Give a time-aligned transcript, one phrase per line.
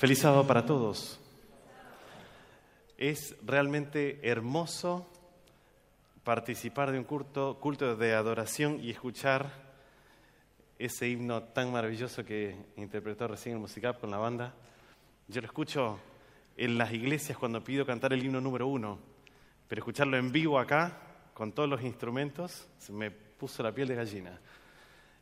[0.00, 1.20] Feliz sábado para todos.
[2.96, 5.06] Es realmente hermoso
[6.24, 9.52] participar de un culto, de adoración y escuchar
[10.78, 14.54] ese himno tan maravilloso que interpretó recién el musical con la banda.
[15.28, 15.98] Yo lo escucho
[16.56, 18.98] en las iglesias cuando pido cantar el himno número uno,
[19.68, 20.96] pero escucharlo en vivo acá,
[21.34, 24.40] con todos los instrumentos, me puso la piel de gallina.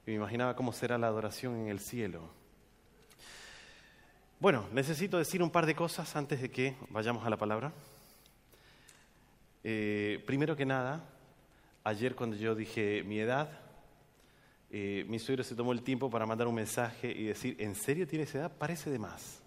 [0.07, 2.38] Y me imaginaba cómo será la adoración en el cielo.
[4.41, 7.73] Bueno, necesito decir un par de cosas antes de que vayamos a la palabra.
[9.65, 11.05] Eh, primero que nada,
[11.83, 13.51] ayer cuando yo dije mi edad,
[14.71, 18.07] eh, mi suegro se tomó el tiempo para mandar un mensaje y decir, ¿en serio
[18.07, 18.53] tienes edad?
[18.57, 19.43] Parece de más.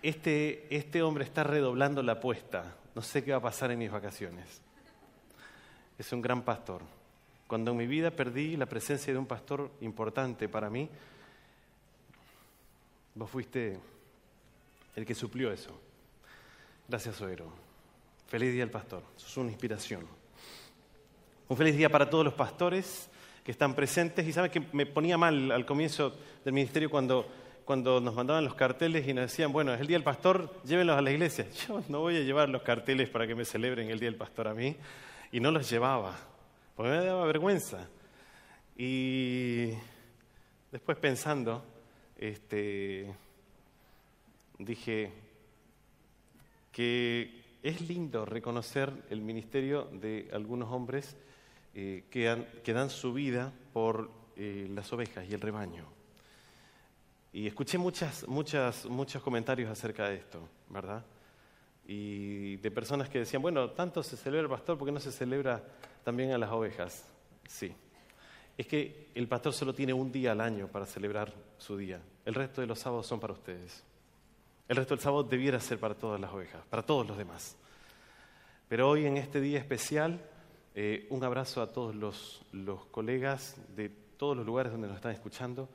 [0.00, 2.76] Este, este hombre está redoblando la apuesta.
[2.94, 4.62] No sé qué va a pasar en mis vacaciones.
[5.98, 6.82] Es un gran pastor.
[7.48, 10.88] Cuando en mi vida perdí la presencia de un pastor importante para mí,
[13.18, 13.76] Vos fuiste
[14.94, 15.76] el que suplió eso.
[16.86, 17.52] Gracias, Oero.
[18.28, 19.02] Feliz día al pastor.
[19.16, 20.06] es una inspiración.
[21.48, 23.10] Un feliz día para todos los pastores
[23.42, 24.24] que están presentes.
[24.24, 27.26] Y sabes que me ponía mal al comienzo del ministerio cuando,
[27.64, 30.96] cuando nos mandaban los carteles y nos decían, bueno, es el día del pastor, llévenlos
[30.96, 31.48] a la iglesia.
[31.66, 34.46] Yo no voy a llevar los carteles para que me celebren el día del pastor
[34.46, 34.76] a mí.
[35.32, 36.16] Y no los llevaba,
[36.76, 37.88] porque me daba vergüenza.
[38.76, 39.72] Y
[40.70, 41.64] después pensando,
[42.18, 43.14] este,
[44.58, 45.12] dije
[46.72, 51.16] que es lindo reconocer el ministerio de algunos hombres
[51.74, 55.84] eh, que, dan su vida por eh, las ovejas y el rebaño.
[57.32, 61.04] Y escuché muchas, muchas, muchos comentarios acerca de esto, ¿verdad?
[61.86, 65.12] Y de personas que decían, bueno, tanto se celebra el pastor, ¿por qué no se
[65.12, 65.62] celebra
[66.04, 67.06] también a las ovejas?
[67.46, 67.72] Sí,
[68.56, 72.00] es que el pastor solo tiene un día al año para celebrar su día.
[72.24, 73.84] El resto de los sábados son para ustedes.
[74.68, 77.56] El resto del sábado debiera ser para todas las ovejas, para todos los demás.
[78.68, 80.20] Pero hoy en este día especial,
[80.74, 82.44] eh, un abrazo a todos los,
[82.90, 85.68] colegas de todos los lugares donde nos están escuchando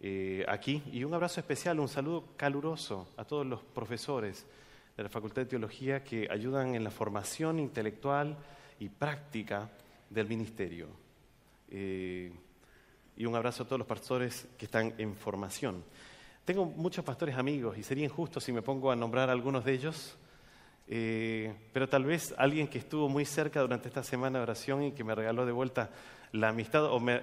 [0.00, 4.46] eh, aquí y un abrazo especial, un saludo caluroso a todos los profesores
[4.96, 8.36] de la Facultad de Teología que ayudan en la formación intelectual
[8.78, 9.70] y práctica
[10.10, 10.88] del ministerio.
[11.70, 12.32] Eh,
[13.18, 15.82] y un abrazo a todos los pastores que están en formación.
[16.44, 19.72] Tengo muchos pastores amigos y sería injusto si me pongo a nombrar a algunos de
[19.72, 20.16] ellos,
[20.86, 24.92] eh, pero tal vez alguien que estuvo muy cerca durante esta semana de oración y
[24.92, 25.90] que me regaló de vuelta
[26.30, 27.22] la amistad o me,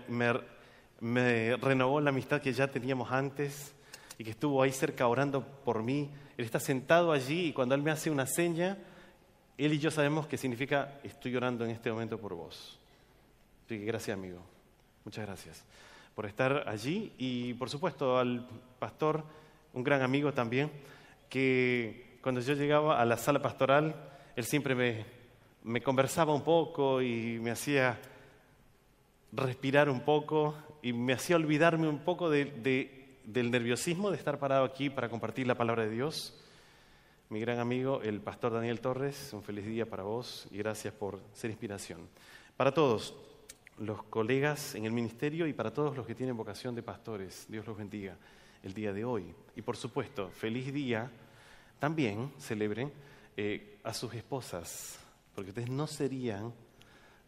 [1.00, 3.74] me renovó la amistad que ya teníamos antes
[4.18, 6.12] y que estuvo ahí cerca orando por mí.
[6.38, 8.78] Él está sentado allí y cuando él me hace una seña,
[9.58, 12.78] él y yo sabemos que significa estoy orando en este momento por vos.
[13.66, 14.55] Así que gracias, amigo.
[15.06, 15.64] Muchas gracias
[16.16, 18.48] por estar allí y, por supuesto, al
[18.80, 19.24] pastor,
[19.74, 20.72] un gran amigo también,
[21.30, 23.96] que cuando yo llegaba a la sala pastoral,
[24.36, 25.06] él siempre
[25.64, 28.00] me, conversaba un poco y me hacía
[29.32, 34.66] respirar un poco y me hacía olvidarme un poco de, del nerviosismo de estar parado
[34.66, 36.36] aquí para compartir la palabra de Dios.
[37.30, 41.20] Mi gran amigo, el pastor Daniel Torres, un feliz día para vos y gracias por
[41.34, 42.08] ser inspiración.
[42.58, 43.14] Para todos,
[43.78, 47.46] los colegas en el ministerio y para todos los que tienen vocación de pastores.
[47.50, 48.18] Dios los bendiga
[48.64, 49.34] el día de hoy.
[49.56, 51.12] Y por supuesto, feliz día
[51.80, 52.92] también celebren
[53.36, 55.00] eh, a sus esposas,
[55.34, 56.54] porque ustedes no serían,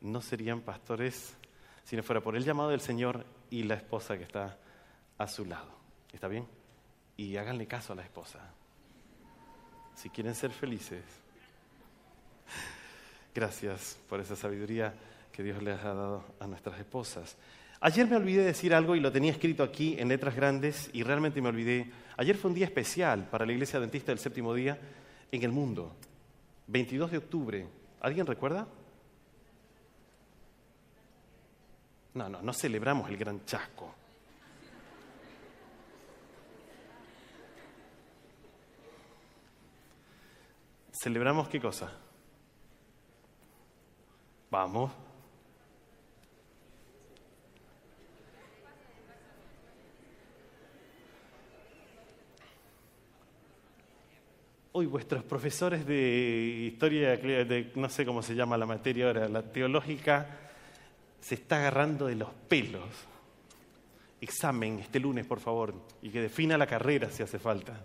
[0.02, 1.36] no serían pastores
[1.84, 4.58] si no fuera por el llamado del Señor y la esposa que está
[5.18, 5.72] a su lado.
[6.12, 6.48] ¿Está bien?
[7.18, 8.40] Y háganle caso a la esposa.
[9.96, 11.04] Si quieren ser felices.
[13.36, 14.94] Gracias por esa sabiduría
[15.38, 17.38] que Dios les ha dado a nuestras esposas.
[17.80, 21.44] Ayer me olvidé decir algo y lo tenía escrito aquí en letras grandes y realmente
[21.44, 21.92] me olvidé.
[22.18, 24.80] Ayer fue un día especial para la Iglesia Adventista del Séptimo Día
[25.32, 25.96] en el mundo.
[26.66, 27.68] 22 de octubre.
[28.02, 28.68] ¿Alguien recuerda?
[32.16, 33.94] No, no, no celebramos el gran chasco.
[40.94, 41.92] ¿Celebramos qué cosa?
[44.50, 45.07] Vamos.
[54.78, 59.42] Uy, vuestros profesores de historia, de, no sé cómo se llama la materia ahora, la
[59.42, 60.38] teológica,
[61.20, 62.88] se está agarrando de los pelos.
[64.22, 67.84] Examen este lunes, por favor, y que defina la carrera si hace falta.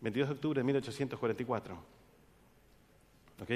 [0.00, 1.76] 22 de octubre de 1844.
[3.42, 3.50] ¿Ok?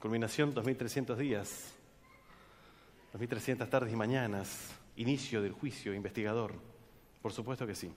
[0.00, 1.74] Culminación 2300 días,
[3.12, 6.54] 2300 tardes y mañanas, inicio del juicio investigador.
[7.20, 7.92] Por supuesto que sí.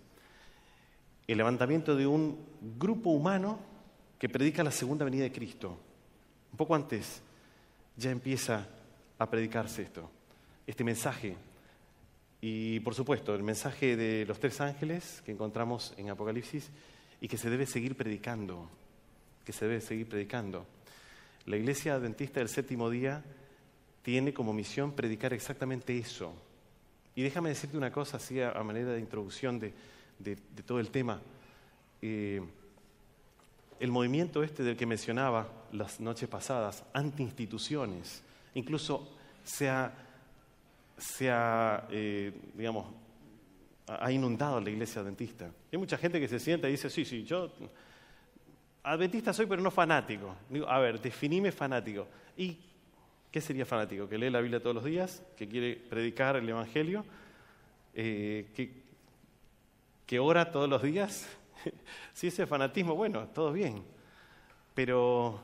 [1.27, 2.37] El levantamiento de un
[2.77, 3.59] grupo humano
[4.17, 5.77] que predica la segunda venida de Cristo.
[6.51, 7.21] Un poco antes
[7.95, 8.67] ya empieza
[9.17, 10.09] a predicarse esto,
[10.67, 11.35] este mensaje.
[12.41, 16.69] Y por supuesto, el mensaje de los tres ángeles que encontramos en Apocalipsis
[17.19, 18.69] y que se debe seguir predicando,
[19.45, 20.65] que se debe seguir predicando.
[21.45, 23.23] La iglesia adventista del séptimo día
[24.01, 26.33] tiene como misión predicar exactamente eso.
[27.15, 29.73] Y déjame decirte una cosa así a, manera de introducción de,
[30.65, 31.21] todo el tema.
[32.01, 32.41] Eh,
[33.79, 38.21] el movimiento este del que mencionaba las noches pasadas, anti-instituciones,
[38.53, 39.93] incluso se ha,
[41.89, 42.87] eh, digamos,
[43.87, 45.49] ha inundado la iglesia adventista.
[45.71, 47.51] Hay mucha gente que se sienta y dice, sí, sí, yo
[48.83, 50.35] adventista soy, pero no fanático.
[50.49, 52.07] Digo, a ver, definime fanático.
[52.37, 52.57] ¿Y
[53.31, 54.09] ¿Qué sería fanático?
[54.09, 55.23] ¿Que lee la Biblia todos los días?
[55.37, 57.05] ¿Que quiere predicar el Evangelio?
[57.93, 58.80] Eh, que,
[60.11, 61.25] ¿Que ora todos los días?
[62.13, 63.81] si ese fanatismo, bueno, todo bien.
[64.73, 65.39] Pero,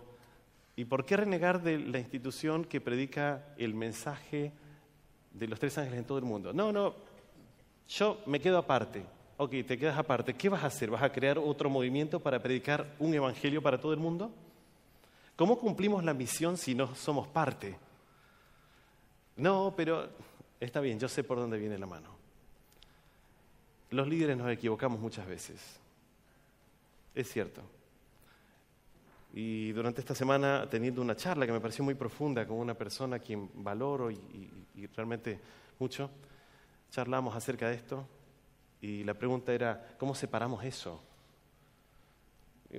[0.76, 4.52] ¿y por qué renegar de la institución que predica el mensaje
[5.32, 6.52] de los tres ángeles en todo el mundo?
[6.52, 6.96] No, no,
[7.88, 9.06] yo me quedo aparte.
[9.38, 10.34] Ok, te quedas aparte.
[10.34, 10.90] ¿Qué vas a hacer?
[10.90, 14.34] ¿Vas a crear otro movimiento para predicar un evangelio para todo el mundo?
[15.38, 17.78] ¿Cómo cumplimos la misión si no somos parte?
[19.38, 20.10] No, pero
[20.60, 22.17] está bien, yo sé por dónde viene la mano.
[23.90, 25.80] Los líderes nos equivocamos muchas veces.
[27.16, 27.62] Es cierto.
[29.34, 33.18] Y durante esta semana, teniendo una charla que me pareció muy profunda con una persona
[33.18, 34.50] a quien valoro y,
[34.96, 35.40] realmente
[35.80, 36.10] mucho,
[36.90, 38.08] charlamos acerca de esto
[38.82, 41.02] y la pregunta era, ¿cómo separamos eso?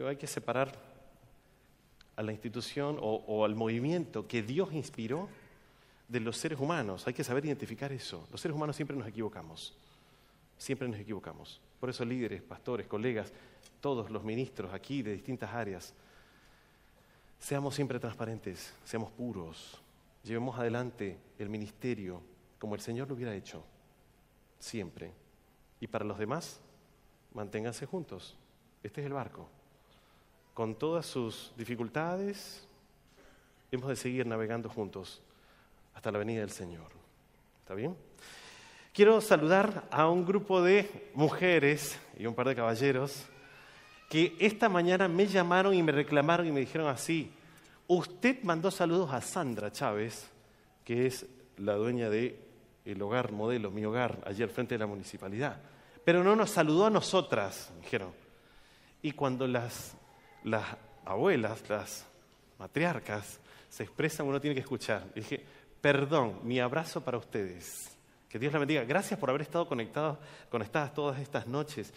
[0.07, 0.79] hay que separar
[2.15, 5.29] a la institución o, al movimiento que Dios inspiró
[6.09, 7.07] de los seres humanos.
[7.07, 8.27] Hay que saber identificar eso.
[8.31, 9.77] Los seres humanos siempre nos equivocamos.
[10.59, 11.61] Siempre nos equivocamos.
[11.81, 13.33] Por eso líderes, pastores, colegas,
[13.81, 15.95] todos los ministros aquí de distintas áreas,
[17.39, 19.81] seamos siempre transparentes, seamos puros,
[20.23, 22.21] llevemos adelante el ministerio
[22.59, 23.65] como el Señor lo hubiera hecho,
[24.59, 25.13] siempre.
[25.81, 26.61] Y para los demás,
[27.33, 28.37] manténganse juntos.
[28.83, 29.49] Este es el barco
[30.59, 32.67] con todas sus dificultades,
[33.71, 35.23] hemos de seguir navegando juntos
[35.95, 36.89] hasta la venida del Señor.
[37.61, 37.97] ¿Está bien?
[38.99, 43.27] Quiero saludar a un grupo de mujeres y un par de caballeros
[44.11, 47.31] que esta mañana me llamaron y me reclamaron y me dijeron así,
[47.87, 50.29] usted mandó saludos a Sandra Chávez,
[50.85, 51.27] que es
[51.59, 52.41] la dueña de
[52.85, 55.61] el hogar modelo, mi hogar, allí al frente de la municipalidad,
[56.05, 58.11] pero no nos saludó a nosotras, dijeron.
[59.01, 59.95] Y cuando las
[60.43, 62.05] las abuelas, las
[62.59, 65.05] matriarcas, se expresan, uno tiene que escuchar.
[65.15, 65.45] Y dije,
[65.81, 67.97] perdón, mi abrazo para ustedes.
[68.29, 68.85] Que Dios la bendiga.
[68.85, 70.19] Gracias por haber estado conectados,
[70.51, 71.95] conectadas todas estas noches.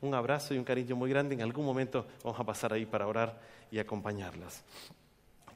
[0.00, 1.34] Un abrazo y un cariño muy grande.
[1.34, 3.40] En algún momento vamos a pasar ahí para orar
[3.70, 4.62] y acompañarlas.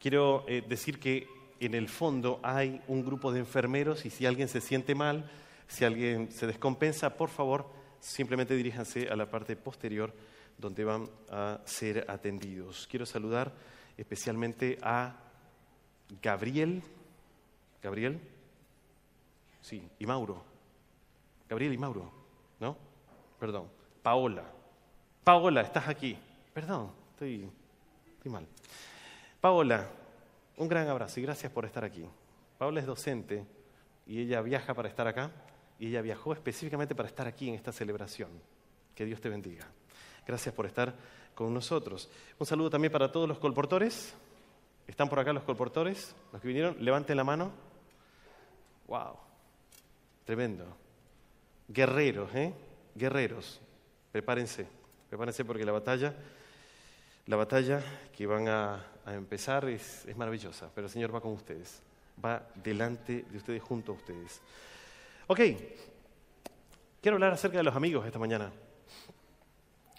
[0.00, 1.28] Quiero eh, decir que
[1.61, 5.31] en el fondo hay un grupo de enfermeros y si alguien se siente mal,
[5.69, 7.69] si alguien se descompensa, por favor,
[8.00, 10.12] simplemente diríjanse a la parte posterior
[10.58, 12.89] donde van a ser atendidos.
[12.91, 13.53] Quiero saludar
[13.96, 15.17] especialmente a
[16.20, 16.82] Gabriel,
[17.82, 18.20] Gabriel,
[19.67, 20.44] sí, y Mauro.
[21.49, 22.08] Gabriel y Mauro,
[22.61, 22.77] ¿no?
[23.41, 23.69] Perdón,
[24.01, 24.44] Paola.
[25.25, 26.17] Paola, estás aquí.
[26.55, 27.51] Perdón, estoy,
[28.27, 28.46] mal.
[29.41, 29.89] Paola,
[30.56, 32.05] un gran abrazo y gracias por estar aquí.
[32.58, 33.44] Paola es docente
[34.06, 35.32] y ella viaja para estar acá
[35.81, 38.31] y ella viajó específicamente para estar aquí en esta celebración.
[38.94, 39.67] Que Dios te bendiga.
[40.25, 40.94] Gracias por estar
[41.35, 42.08] con nosotros.
[42.39, 44.15] Un saludo también para todos los colportores.
[44.87, 46.15] ¿Están por acá los colportores?
[46.32, 47.51] Los que vinieron, levanten la mano.
[48.87, 49.26] ¡Wow!
[50.27, 50.67] Tremendo.
[51.69, 52.53] Guerreros, ¿eh?
[52.97, 53.61] Guerreros.
[54.11, 54.67] Prepárense,
[55.09, 56.15] prepárense porque la batalla,
[57.27, 57.81] la batalla
[58.15, 61.81] que van a, empezar es, es maravillosa, pero el Señor va con ustedes.
[62.23, 64.41] Va delante de ustedes, junto a ustedes.
[65.29, 65.41] Ok,
[67.01, 68.51] quiero hablar acerca de los amigos esta mañana.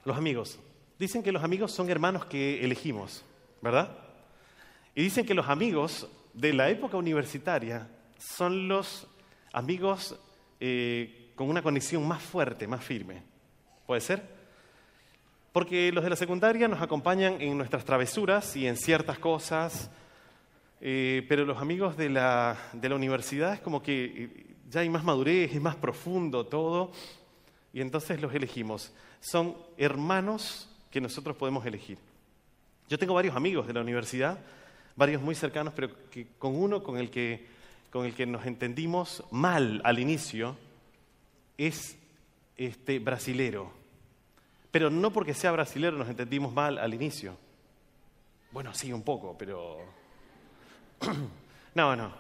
[0.04, 0.60] Los amigos.
[1.00, 3.24] Dicen que los amigos son hermanos que elegimos,
[3.62, 3.96] ¿verdad?
[4.94, 9.08] Y dicen que los amigos de la época universitaria son los
[9.58, 10.16] amigos
[10.60, 13.24] eh, con una conexión más fuerte, más firme.
[13.86, 14.38] ¿Puede ser?
[15.52, 19.90] Porque los de la secundaria nos acompañan en nuestras travesuras y en ciertas cosas,
[20.80, 24.90] eh, pero los amigos de la, de la universidad es como que eh, ya hay
[24.90, 26.92] más madurez, es más profundo todo,
[27.74, 31.98] y entonces los elegimos son hermanos que nosotros podemos elegir.
[32.88, 34.40] Yo tengo varios amigos de la universidad,
[34.96, 35.90] varios muy cercanos, pero
[36.38, 37.57] con uno con el que,
[37.92, 40.56] con el que nos entendimos mal al inicio,
[41.58, 41.98] es
[42.58, 43.72] este, brasilero.
[44.72, 47.38] Pero no porque sea brasilero nos entendimos mal al inicio.
[48.52, 49.78] Bueno, sí, un poco, pero...
[51.76, 52.12] no, no.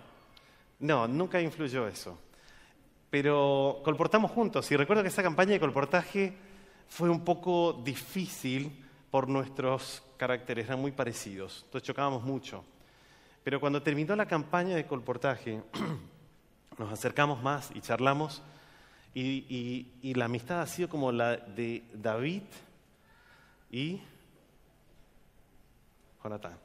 [0.79, 2.19] No, nunca influyó eso.
[3.09, 4.71] Pero colportamos juntos.
[4.71, 6.37] Y recuerdo que esa campaña de colportaje
[6.87, 11.63] fue un poco difícil por nuestros caracteres, eran muy parecidos.
[11.65, 12.63] Entonces chocábamos mucho.
[13.47, 15.61] Pero cuando terminó la campaña de colportaje,
[16.77, 18.43] nos acercamos más y charlamos.
[19.13, 22.41] Y, la amistad ha sido como la de David
[23.71, 24.01] y
[26.21, 26.57] Jonathan.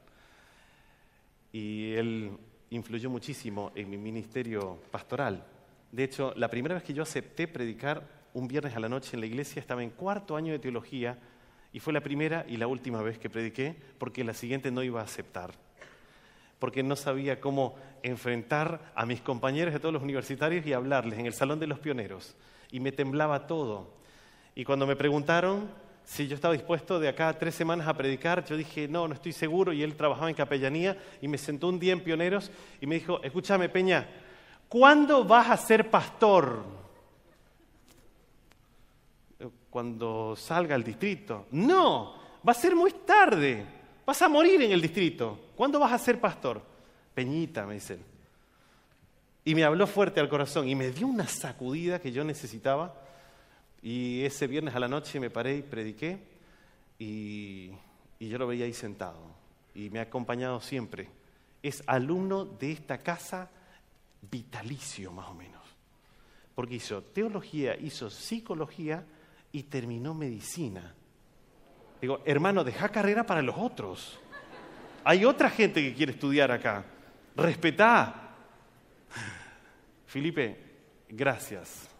[1.53, 2.37] Y él
[2.69, 5.41] influyó muchísimo en mi ministerio pastoral.
[5.89, 9.21] De hecho, la primera vez que yo acepté predicar un viernes a la noche en
[9.21, 11.17] la iglesia estaba en cuarto año de teología
[11.71, 14.99] y fue la primera y la última vez que prediqué porque la siguiente no iba
[14.99, 15.53] a aceptar.
[16.63, 21.25] Porque no sabía cómo enfrentar a mis compañeros de todos los universitarios y hablarles en
[21.25, 22.37] el Salón de los Pioneros.
[22.71, 23.89] Y me temblaba todo.
[24.55, 25.69] Y cuando me preguntaron
[26.05, 29.13] si yo estaba dispuesto de acá a tres semanas a predicar, yo dije, no, no
[29.13, 29.73] estoy seguro.
[29.73, 33.21] Y él trabajaba en capellanía y me sentó un día en Pioneros y me dijo,
[33.21, 34.07] escúchame Peña,
[34.69, 36.63] ¿cuándo vas a ser pastor?
[39.69, 41.47] Cuando salga el distrito.
[41.51, 42.15] No,
[42.47, 43.82] va a ser muy tarde.
[44.05, 45.39] Vas a morir en el distrito.
[45.55, 46.61] ¿Cuándo vas a ser pastor?
[47.13, 48.01] Peñita, me dice él.
[49.45, 52.95] Y me habló fuerte al corazón y me dio una sacudida que yo necesitaba
[53.81, 56.17] y ese viernes a la noche me paré y prediqué
[56.97, 57.71] y,
[58.19, 59.19] yo lo veía ahí sentado
[59.75, 61.09] y me ha acompañado siempre.
[61.61, 63.49] Es alumno de esta casa
[64.31, 65.61] vitalicio más o menos.
[66.55, 69.05] Porque hizo teología, hizo psicología
[69.51, 70.95] y terminó medicina.
[72.03, 74.19] Digo, hermano, deja carrera para los otros.
[75.05, 76.83] Hay otra gente que quiere estudiar acá.
[77.33, 78.35] Respetá.
[80.05, 80.57] Felipe,
[81.07, 81.93] gracias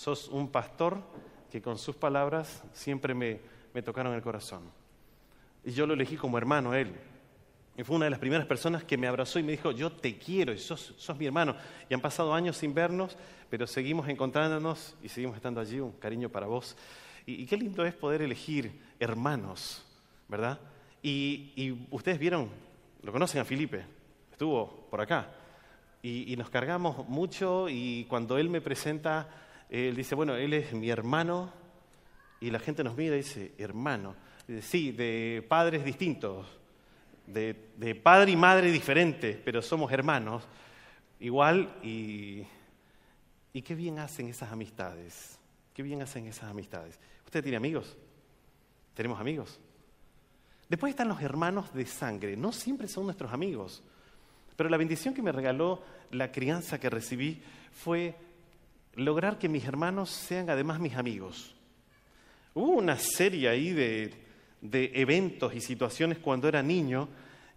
[0.00, 1.02] sos un pastor
[1.50, 3.38] que con sus palabras siempre me,
[3.82, 4.62] tocaron el corazón.
[5.62, 6.94] Y yo lo elegí como hermano él.
[7.76, 10.16] Y fue una de las primeras personas que me abrazó y me dijo, yo te
[10.16, 11.54] quiero y sos, mi hermano.
[11.90, 13.18] Y han pasado años sin vernos,
[13.50, 15.80] pero seguimos encontrándonos y seguimos estando allí.
[15.80, 16.76] Un cariño para vos.
[17.26, 19.84] Y, qué lindo es poder elegir hermanos,
[20.28, 20.60] ¿verdad?
[21.02, 22.48] Y, ustedes vieron,
[23.02, 23.84] lo conocen a Felipe,
[24.32, 25.30] estuvo por acá.
[26.02, 29.28] Y, nos cargamos mucho y cuando él me presenta
[29.70, 31.52] él dice, bueno, él es mi hermano,
[32.40, 34.16] y la gente nos mira y dice, hermano.
[34.62, 36.46] Sí, de padres distintos,
[37.26, 37.54] de,
[38.02, 40.42] padre y madre diferentes, pero somos hermanos.
[41.20, 42.44] Igual, y,
[43.52, 45.38] y qué bien hacen esas amistades.
[45.80, 46.98] Qué bien hacen esas amistades.
[47.24, 47.96] ¿Usted tiene amigos?
[48.92, 49.58] ¿Tenemos amigos?
[50.68, 52.36] Después están los hermanos de sangre.
[52.36, 53.82] No siempre son nuestros amigos.
[54.56, 57.40] Pero la bendición que me regaló la crianza que recibí
[57.72, 58.14] fue
[58.96, 61.56] lograr que mis hermanos sean además mis amigos.
[62.52, 64.12] Hubo una serie ahí de,
[64.60, 67.08] eventos y situaciones cuando era niño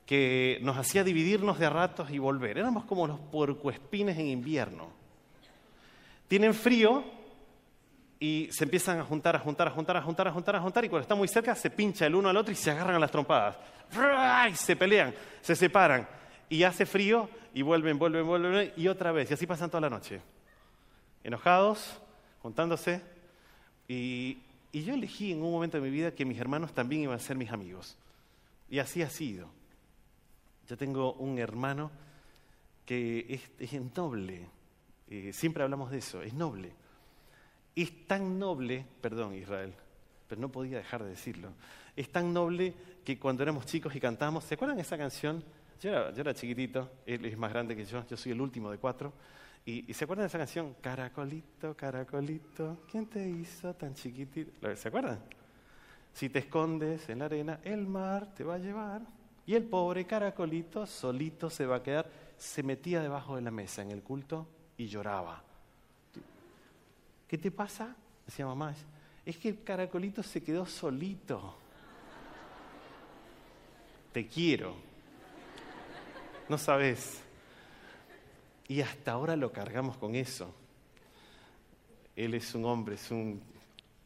[0.06, 2.58] que nos hacía dividirnos de a ratos y volver.
[2.58, 4.94] Éramos como los puercoespines en invierno.
[6.30, 7.13] Tienen frío
[8.24, 10.86] y se empiezan a juntar, a juntar, a juntar, a juntar, a juntar, a juntar,
[10.86, 13.00] y cuando están muy cerca se pincha el uno al otro y se agarran a
[13.00, 13.58] las trompadas.
[14.50, 16.08] Y se pelean, se separan.
[16.48, 19.30] Y hace frío y vuelven, vuelven, vuelven, y otra vez.
[19.30, 20.22] Y así pasan toda la noche
[21.22, 22.00] enojados,
[22.42, 23.02] juntándose,
[23.90, 24.38] y,
[24.72, 27.36] yo elegí en un momento de mi vida que mis hermanos también iban a ser
[27.36, 27.98] mis amigos.
[28.70, 29.50] Y así ha sido.
[30.70, 31.92] Yo tengo un hermano
[32.86, 34.48] que es, noble,
[35.10, 36.72] eh, siempre hablamos de eso, es noble.
[37.76, 39.74] Es tan noble, perdón Israel,
[40.28, 41.50] pero no podía dejar de decirlo,
[41.96, 45.44] es tan noble que cuando éramos chicos y cantamos, ¿se acuerdan de esa canción?
[45.82, 48.72] Yo era, yo era chiquitito, él es más grande que yo, yo soy el último
[48.72, 49.14] de cuatro.
[49.66, 50.76] Y, se acuerdan de esa canción?
[50.82, 54.76] Caracolito, caracolito, ¿quién te hizo tan chiquitito?
[54.76, 55.20] ¿Se acuerdan?
[56.14, 59.02] Si te escondes en la arena, el mar te va a llevar.
[59.46, 62.10] Y el pobre caracolito solito se va a quedar.
[62.38, 65.44] Se metía debajo de la mesa en el culto y lloraba.
[67.28, 67.96] ¿Qué te pasa?
[68.26, 68.74] Decía mamá.
[69.26, 71.58] Es que el caracolito se quedó solito.
[74.12, 74.76] Te quiero.
[76.50, 77.22] No sabes.
[78.68, 80.54] Y hasta ahora lo cargamos con eso.
[82.16, 83.42] Él es un hombre, es un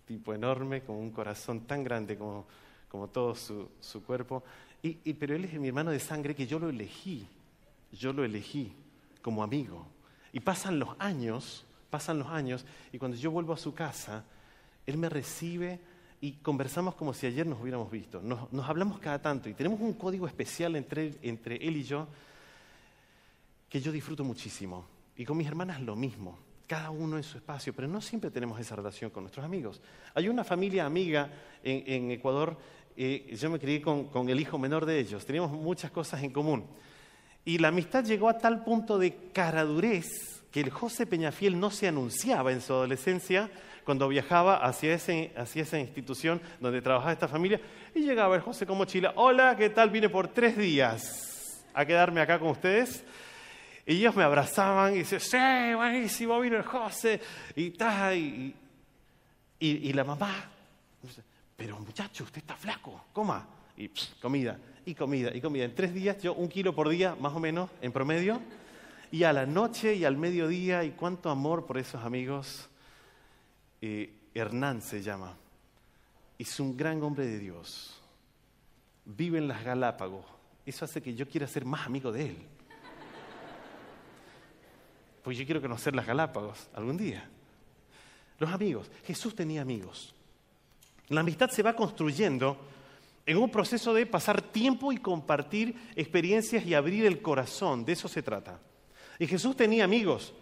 [0.05, 2.45] tipo enorme, con un corazón tan grande como,
[2.87, 4.43] como todo su, su cuerpo.
[4.81, 7.27] Y, pero él es mi hermano de sangre que yo lo elegí,
[7.91, 8.73] yo lo elegí
[9.21, 9.85] como amigo.
[10.31, 14.23] Y pasan los años, pasan los años, y cuando yo vuelvo a su casa,
[14.85, 15.79] él me recibe
[16.21, 18.21] y conversamos como si ayer nos hubiéramos visto.
[18.21, 22.07] Nos, hablamos cada tanto y tenemos un código especial entre, entre él y yo
[23.69, 24.85] que yo disfruto muchísimo.
[25.15, 26.39] Y con mis hermanas lo mismo.
[26.65, 29.81] cada uno en su espacio, pero no siempre tenemos esa relación con nuestros amigos.
[30.13, 31.29] Hay una familia amiga
[31.63, 32.57] en, Ecuador,
[32.97, 36.31] eh, yo me crié con, con el hijo menor de ellos, teníamos muchas cosas en
[36.31, 36.65] común.
[37.45, 41.87] Y la amistad llegó a tal punto de caradurez que el José Peñafiel no se
[41.87, 43.49] anunciaba en su adolescencia
[43.83, 47.61] cuando viajaba hacia, ese, hacia esa institución donde trabajaba esta familia.
[47.95, 49.89] Y llegaba el José con mochila, hola, ¿qué tal?
[49.89, 53.03] Vine por tres días a quedarme acá con ustedes.
[53.85, 57.21] Y ellos me abrazaban y decían, sí, buenísimo, vino el José.
[57.55, 58.53] Y, tal, y,
[59.59, 60.49] y, la mamá,
[61.55, 63.47] pero muchacho, usted está flaco, coma.
[63.77, 63.89] Y
[64.19, 65.63] comida, y comida, y comida.
[65.63, 68.41] En tres días, yo un kilo por día, más o menos, en promedio.
[69.11, 72.69] Y a la noche y al mediodía, y cuánto amor por esos amigos.
[73.81, 75.35] Eh, Hernán se llama.
[76.37, 78.01] Es un gran hombre de Dios.
[79.05, 80.25] Vive en las Galápagos.
[80.65, 82.37] Eso hace que yo quiera ser más amigo de él
[85.27, 87.27] pues yo quiero conocer las Galápagos algún día.
[88.39, 88.89] Los amigos.
[89.03, 90.15] Jesús tenía amigos.
[91.09, 92.57] La amistad se va construyendo
[93.25, 97.83] en un proceso de pasar tiempo y compartir experiencias y abrir el corazón.
[97.83, 98.57] De eso se trata.
[99.19, 100.33] Y Jesús tenía amigos.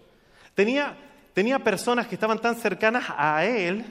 [0.54, 0.98] Tenía,
[1.34, 3.86] tenía personas que estaban tan cercanas a Él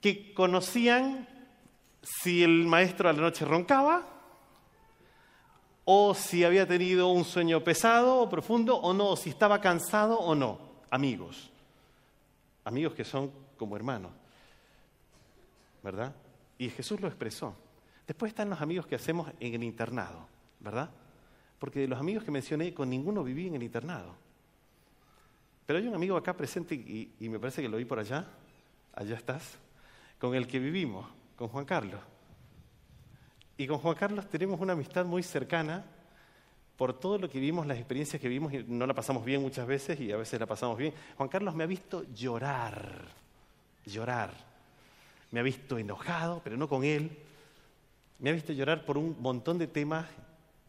[0.00, 1.28] que conocían
[2.02, 4.06] si el maestro a la noche roncaba
[5.84, 10.34] o si había tenido un sueño pesado o profundo o no, si estaba cansado o
[10.34, 10.58] no.
[10.90, 11.50] Amigos.
[12.64, 14.12] Amigos que son como hermanos.
[15.82, 16.14] ¿Verdad?
[16.58, 17.54] Y Jesús lo expresó.
[18.06, 20.26] Después están los amigos que hacemos en el internado,
[20.60, 20.90] ¿verdad?
[21.62, 24.16] Porque de los amigos que mencioné, con ninguno viví en el internado.
[25.64, 28.26] Pero hay un amigo acá presente y, me parece que lo vi por allá,
[28.92, 29.58] allá estás,
[30.18, 32.00] con el que vivimos, con Juan Carlos.
[33.56, 35.84] Y con Juan Carlos tenemos una amistad muy cercana
[36.76, 39.64] por todo lo que vimos, las experiencias que vimos, y no la pasamos bien muchas
[39.64, 40.92] veces y a veces la pasamos bien.
[41.16, 43.06] Juan Carlos me ha visto llorar,
[43.86, 44.34] llorar.
[45.30, 47.16] Me ha visto enojado, pero no con él.
[48.18, 50.08] Me ha visto llorar por un montón de temas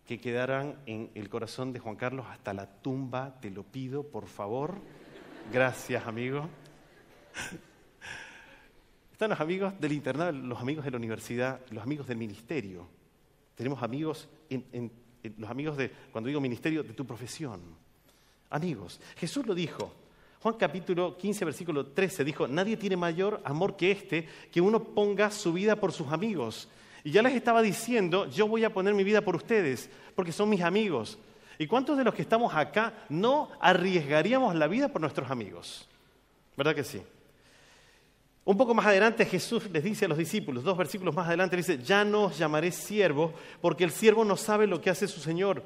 [0.06, 3.40] que quedarán en el corazón de Juan Carlos hasta la tumba.
[3.40, 4.76] Te lo pido, por favor.
[5.52, 6.50] Gracias, amigo.
[9.12, 12.88] Están los amigos del internado, los amigos de la universidad, los amigos del ministerio.
[13.56, 14.92] Tenemos amigos, en,
[15.38, 17.62] los amigos de, cuando digo ministerio, de tu profesión.
[18.50, 19.00] Amigos.
[19.16, 19.94] Jesús lo dijo.
[20.42, 25.32] Juan capítulo 15, versículo 13 dijo, nadie tiene mayor amor que este, que uno ponga
[25.32, 26.68] su vida por sus amigos.
[27.04, 30.50] Y ya les estaba diciendo, yo voy a poner mi vida por ustedes, porque son
[30.50, 31.18] mis amigos.
[31.60, 35.88] ¿Y cuántos de los que estamos acá no arriesgaríamos la vida por nuestros amigos?
[36.56, 37.02] ¿Verdad que sí?
[38.46, 41.82] Un poco más adelante Jesús les dice a los discípulos, dos versículos más adelante, dice,
[41.82, 45.64] ya no os llamaré siervos porque el siervo no sabe lo que hace su Señor,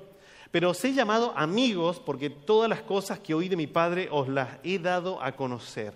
[0.52, 4.28] pero os he llamado amigos porque todas las cosas que oí de mi Padre os
[4.28, 5.94] las he dado a conocer.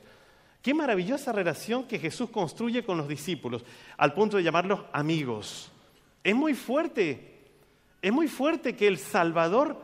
[0.62, 3.64] Qué maravillosa relación que Jesús construye con los discípulos,
[3.98, 5.72] al punto de llamarlos amigos.
[6.24, 7.40] Es muy fuerte,
[8.02, 9.82] es muy fuerte que el Salvador,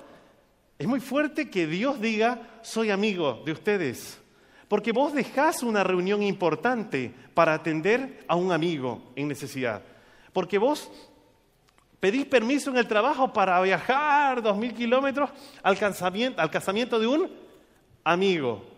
[0.78, 4.20] es muy fuerte que Dios diga, soy amigo de ustedes.
[4.68, 9.82] Porque vos dejás una reunión importante para atender a un amigo en necesidad.
[10.34, 10.92] Porque vos
[12.00, 15.32] pedís permiso en el trabajo para viajar dos mil kilómetros
[15.64, 17.32] al casamiento, de un
[18.04, 18.77] amigo.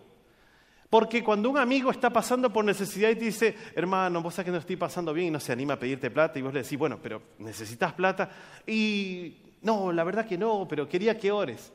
[0.89, 4.51] Porque cuando un amigo está pasando por necesidad y te dice, hermano, vos sabés que
[4.51, 6.79] no estoy pasando bien y no se anima a pedirte plata, y vos le decís,
[6.79, 8.29] bueno, pero necesitas plata,
[8.65, 11.71] y no, la verdad que no, pero quería que ores.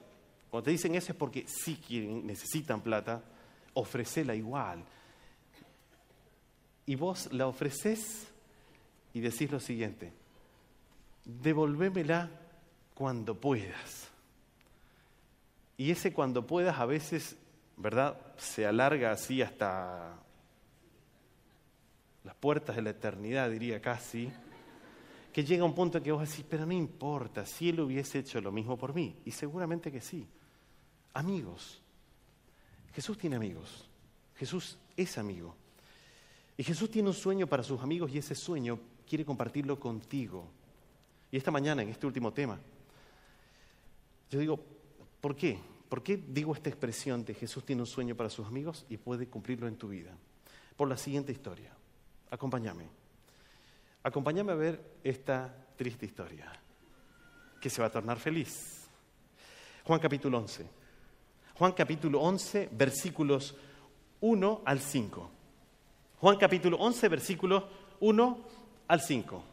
[0.51, 3.23] Cuando te dicen eso es porque sí quieren, necesitan plata,
[3.75, 4.85] ofrecela igual.
[6.87, 8.29] Y vos la ofreces
[9.13, 10.13] y decís lo siguiente,
[11.25, 12.31] devolvémela
[12.95, 14.09] cuando puedas.
[15.77, 17.37] Y ese cuando puedas a veces,
[17.77, 18.19] ¿verdad?
[18.37, 20.17] Se alarga así hasta
[22.25, 24.31] las puertas de la eternidad, diría casi,
[25.33, 28.41] que llega un punto en que vos decís, pero no importa, si él hubiese hecho
[28.41, 29.17] lo mismo por mí.
[29.25, 30.27] Y seguramente que sí.
[31.13, 31.83] Amigos,
[32.95, 33.89] Jesús tiene amigos.
[34.37, 35.55] Jesús es amigo.
[36.57, 40.47] Y Jesús tiene un sueño para sus amigos y ese sueño quiere compartirlo contigo.
[41.31, 42.59] Y esta mañana, en este último tema,
[44.31, 44.61] yo digo,
[45.21, 45.59] ¿por qué?
[45.95, 49.29] ¿Por qué digo esta expresión de Jesús tiene un sueño para sus amigos y puede
[49.29, 50.11] cumplirlo en tu vida?
[50.77, 51.71] Por la siguiente historia.
[52.33, 52.89] Acompáñame.
[54.03, 56.51] Acompáñame a ver esta triste historia
[57.61, 58.89] que se va a tornar feliz.
[59.85, 60.67] Juan capítulo 11.
[61.55, 63.55] Juan capítulo 11, versículos
[64.21, 65.31] 1 al 5.
[66.19, 67.65] Juan capítulo 11, versículos
[68.01, 68.39] 1
[68.89, 69.45] al 5.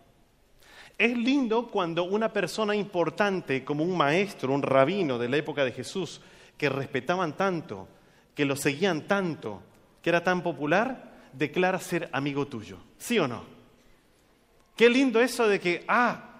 [0.97, 5.71] Es lindo cuando una persona importante como un maestro, un rabino de la época de
[5.71, 6.19] Jesús,
[6.61, 7.87] que respetaban tanto,
[8.35, 9.63] que lo seguían tanto,
[9.99, 12.77] que era tan popular, declara ser amigo tuyo.
[12.99, 13.43] ¿Sí o no?
[14.75, 16.35] Qué lindo eso de que, ah,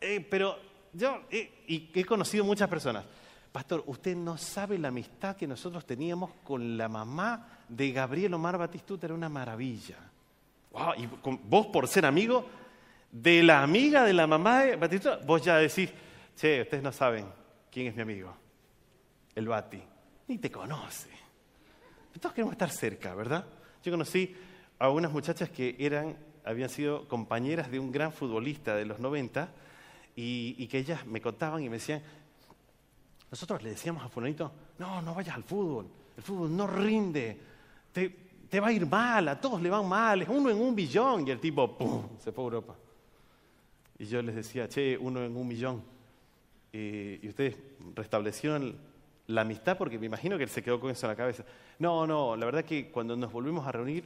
[0.00, 0.58] eh, pero
[0.94, 3.04] yo, eh, y he conocido muchas personas.
[3.52, 8.56] Pastor, usted no sabe la amistad que nosotros teníamos con la mamá de Gabriel Omar
[8.56, 9.98] Batistuta, era una maravilla.
[10.70, 11.06] Wow, y
[11.44, 12.48] vos por ser amigo
[13.12, 15.90] de la amiga de la mamá de Batistuta, vos ya decís,
[16.34, 17.26] che, ustedes no saben
[17.70, 18.34] quién es mi amigo,
[19.38, 19.80] el Bati.
[20.26, 21.08] Ni te conoce.
[22.20, 23.46] Todos queremos estar cerca, ¿verdad?
[23.84, 24.34] Yo conocí
[24.80, 29.48] a unas muchachas que eran, habían sido compañeras de un gran futbolista de los 90
[30.16, 32.02] y, que ellas me contaban y me decían,
[33.30, 37.38] nosotros le decíamos a Fulanito, no, no vayas al fútbol, el fútbol no rinde,
[37.92, 41.28] te, va a ir mal, a todos le van mal, es uno en un billón
[41.28, 42.74] y el tipo, ¡pum!, se fue a Europa.
[44.00, 45.82] Y yo les decía, che, uno en un millón.
[46.72, 47.56] Y, y ustedes
[47.94, 48.87] restablecieron
[49.28, 51.44] la amistad porque me imagino que él se quedó con eso en la cabeza.
[51.78, 54.04] No, no, la verdad que cuando nos volvimos a reunir,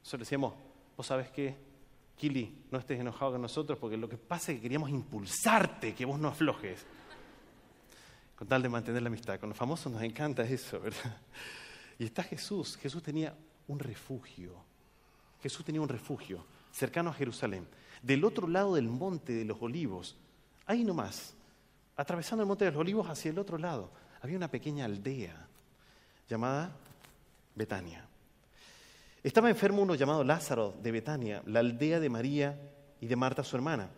[0.00, 0.54] nosotros decíamos,
[0.96, 1.56] vos sabés qué,
[2.16, 6.04] Kili, no estés enojado con nosotros porque lo que pasa es que queríamos impulsarte, que
[6.04, 6.84] vos no aflojes.
[8.36, 9.38] Con tal de mantener la amistad.
[9.38, 11.18] Con los famosos nos encanta eso, ¿verdad?
[11.98, 12.76] Y está Jesús.
[12.76, 13.32] Jesús tenía
[13.68, 14.56] un refugio.
[15.40, 17.66] Jesús tenía un refugio cercano a Jerusalén.
[18.02, 20.16] Del otro lado del monte de los olivos,
[20.66, 21.34] ahí nomás,
[21.96, 23.90] atravesando el monte de los olivos hacia el otro lado,
[24.24, 25.36] había una pequeña aldea
[26.30, 26.74] llamada
[27.54, 28.02] Betania.
[29.22, 32.58] Estaba enfermo uno llamado Lázaro de Betania, la aldea de María
[33.02, 33.90] y de Marta, su hermana.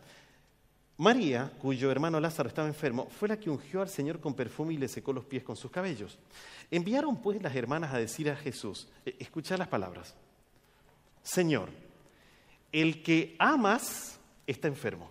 [0.97, 4.79] María, cuyo hermano Lázaro estaba enfermo, fue la que ungió al Señor con perfume y
[4.79, 6.19] le secó los pies con sus cabellos.
[6.73, 10.17] Enviaron pues las hermanas a decir a Jesús, eh, escucha las palabras,
[11.23, 11.69] Señor,
[12.73, 15.09] el que amas está enfermo.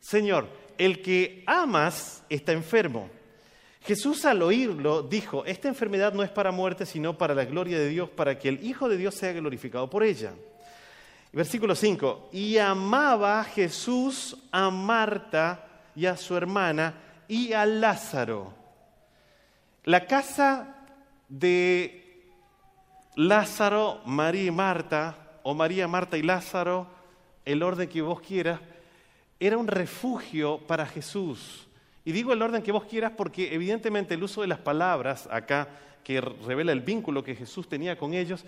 [0.00, 0.48] Señor,
[0.80, 3.10] el que amas está enfermo.
[3.82, 7.88] Jesús al oírlo dijo, esta enfermedad no es para muerte, sino para la gloria de
[7.88, 10.32] Dios, para que el Hijo de Dios sea glorificado por ella.
[11.34, 16.94] Versículo 5, y amaba Jesús a Marta y a su hermana
[17.28, 18.54] y a Lázaro.
[19.84, 20.86] La casa
[21.28, 22.24] de
[23.16, 26.86] Lázaro, María y Marta, o María, Marta y Lázaro,
[27.44, 28.60] el orden que vos quieras,
[29.40, 31.66] era un refugio para Jesús.
[32.04, 35.68] Y digo el orden que vos quieras porque evidentemente el uso de las palabras acá,
[36.04, 38.44] que revela el vínculo que Jesús tenía con ellos,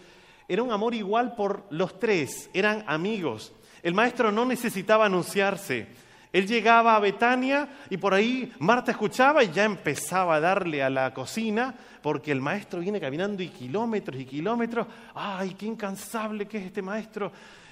[0.49, 3.53] era un amor igual por los tres, eran amigos.
[3.83, 5.87] El maestro no necesitaba anunciarse.
[6.33, 10.91] Él llegaba a Betania y por ahí Marta escuchaba y ya empezaba a darle a
[10.91, 14.87] la cocina porque el maestro viene caminando y kilómetros y kilómetros.
[15.15, 17.31] ¡Ay, qué incansable que es este maestro!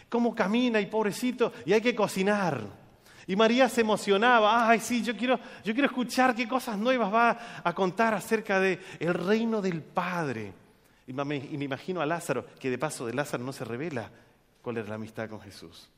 [0.09, 1.52] ¿Cómo camina y pobrecito?
[1.64, 2.80] Y hay que cocinar.
[3.31, 7.38] Y María se emocionaba, ay sí, yo quiero, yo quiero escuchar qué cosas nuevas va
[7.62, 10.53] a contar acerca del el reino del Padre.
[11.07, 14.11] Y me, imagino a Lázaro, que de paso de Lázaro no se revela
[14.62, 15.88] cuál era la amistad con Jesús.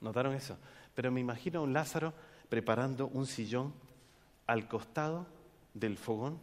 [0.00, 0.56] ¿Notaron eso?
[0.94, 2.14] Pero me imagino a un Lázaro
[2.48, 3.74] preparando un sillón
[4.46, 5.26] al costado
[5.74, 6.38] del fogón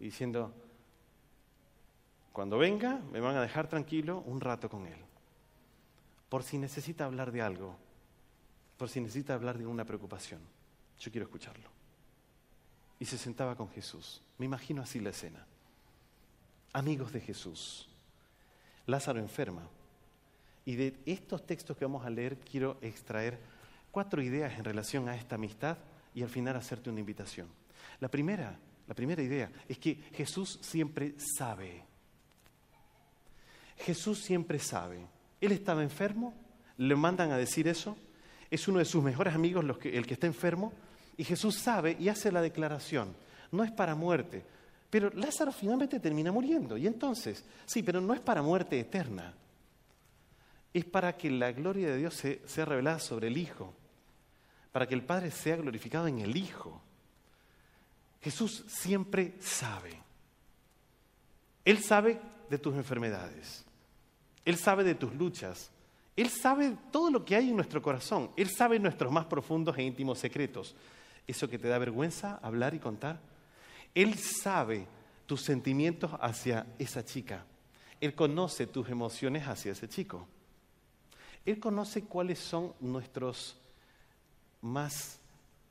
[0.00, 0.52] y diciendo,
[2.32, 4.98] cuando venga me van a dejar tranquilo un rato con él,
[6.28, 7.76] por si necesita hablar de algo
[8.78, 10.40] por si necesita hablar de una preocupación.
[11.00, 11.68] Yo quiero escucharlo.
[13.00, 14.22] Y se sentaba con Jesús.
[14.38, 15.44] Me imagino así la escena.
[16.72, 17.88] Amigos de Jesús.
[18.86, 19.68] Lázaro enferma.
[20.64, 23.38] Y de estos textos que vamos a leer quiero extraer
[23.90, 25.78] cuatro ideas en relación a esta amistad
[26.14, 27.48] y al final hacerte una invitación.
[28.00, 31.84] La primera, la primera idea es que Jesús siempre sabe.
[33.78, 35.06] Jesús siempre sabe.
[35.40, 36.34] Él estaba enfermo,
[36.76, 37.96] le mandan a decir eso,
[38.50, 40.72] es uno de sus mejores amigos el que está enfermo,
[41.16, 43.14] y Jesús sabe y hace la declaración,
[43.50, 44.44] no es para muerte,
[44.90, 49.34] pero Lázaro finalmente termina muriendo, y entonces, sí, pero no es para muerte eterna,
[50.72, 53.74] es para que la gloria de Dios sea revelada sobre el Hijo,
[54.72, 56.80] para que el Padre sea glorificado en el Hijo.
[58.20, 60.00] Jesús siempre sabe.
[61.64, 63.64] Él sabe de tus enfermedades.
[64.44, 65.70] Él sabe de tus luchas.
[66.18, 68.32] Él sabe todo lo que hay en nuestro corazón.
[68.36, 70.74] Él sabe nuestros más profundos e íntimos secretos.
[71.28, 73.20] ¿Eso que te da vergüenza hablar y contar?
[73.94, 74.88] Él sabe
[75.26, 77.46] tus sentimientos hacia esa chica.
[78.00, 80.26] Él conoce tus emociones hacia ese chico.
[81.46, 83.56] Él conoce cuáles son nuestros
[84.60, 85.20] más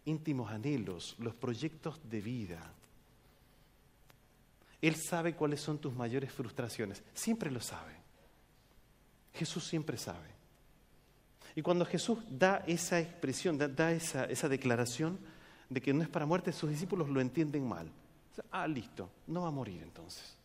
[0.06, 2.72] íntimos anhelos, los proyectos de vida.
[4.82, 7.04] Él sabe cuáles son tus mayores frustraciones.
[7.14, 7.98] Siempre lo sabe.
[9.34, 10.37] Jesús siempre sabe.
[11.58, 15.18] Y cuando Jesús da esa expresión, da, esa, declaración
[15.68, 17.90] de que no es para muerte, sus discípulos lo entienden mal.
[18.52, 20.36] Ah, listo, no va a morir entonces.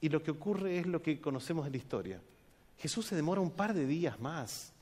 [0.00, 2.22] Y lo que ocurre es lo que conocemos de la historia.
[2.78, 4.72] Jesús se demora un par de días más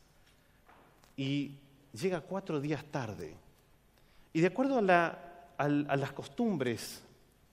[1.17, 1.57] y
[1.93, 3.35] llega cuatro días tarde.
[4.33, 5.19] Y de acuerdo a,
[5.59, 7.03] a las costumbres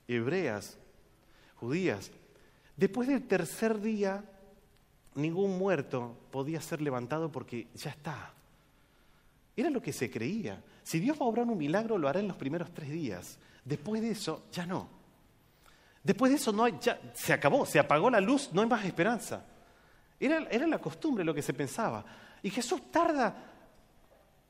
[0.07, 0.77] hebreas,
[1.55, 2.11] judías,
[2.75, 4.23] después del tercer día
[5.17, 8.33] ningún muerto podía ser levantado porque ya está.
[9.55, 10.63] Era lo que se creía.
[10.83, 13.39] Si Dios va a obrar un milagro, lo hará en los primeros tres días.
[13.65, 14.87] Después de eso, ya no.
[16.03, 18.85] Después de eso, no hay, ya se acabó, se apagó la luz, no hay más
[18.85, 19.43] esperanza.
[20.19, 22.05] Era, era la costumbre lo que se pensaba.
[22.41, 23.35] Y Jesús tarda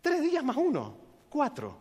[0.02, 0.98] tres días más uno,
[1.30, 1.78] cuatro.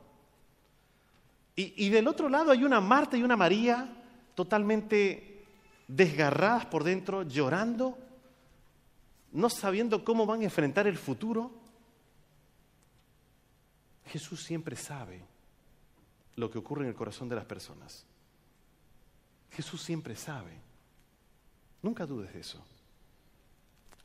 [1.55, 3.89] Y, y del otro lado hay una Marta y una María
[4.35, 5.45] totalmente
[5.89, 7.99] desgarradas por dentro, llorando,
[9.37, 11.51] no sabiendo cómo van a enfrentar el futuro.
[14.07, 15.23] Jesús siempre sabe
[16.37, 18.07] lo que ocurre en el corazón de las personas.
[19.51, 20.53] Jesús siempre sabe.
[21.83, 22.65] Nunca dudes de eso.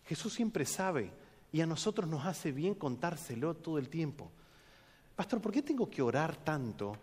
[0.05, 1.09] Jesús siempre sabe
[1.53, 4.29] y a nosotros nos hace bien contárselo todo el tiempo.
[5.15, 6.97] Pastor, ¿por qué tengo que orar tanto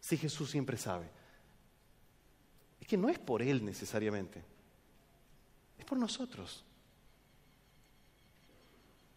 [0.00, 1.10] si Jesús siempre sabe?
[2.80, 4.42] Es que no es por Él necesariamente,
[5.78, 6.64] es por nosotros.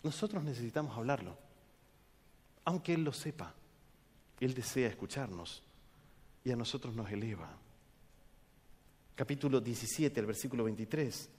[0.07, 1.37] Nosotros necesitamos hablarlo,
[2.63, 3.53] aunque Él lo sepa.
[4.39, 5.61] Él desea escucharnos
[6.45, 7.49] y a nosotros nos eleva.
[9.15, 11.29] Capítulo 17, el versículo 23.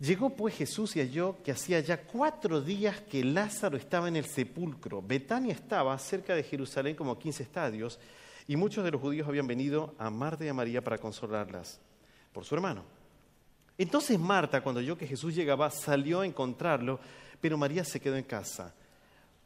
[0.00, 4.24] Llegó pues Jesús y halló que hacía ya cuatro días que Lázaro estaba en el
[4.24, 5.00] sepulcro.
[5.00, 8.00] Betania estaba cerca de Jerusalén como 15 estadios
[8.48, 11.78] y muchos de los judíos habían venido a Marta y a María para consolarlas
[12.32, 12.82] por su hermano.
[13.78, 16.98] Entonces Marta, cuando oyó que Jesús llegaba, salió a encontrarlo,
[17.40, 18.74] pero María se quedó en casa.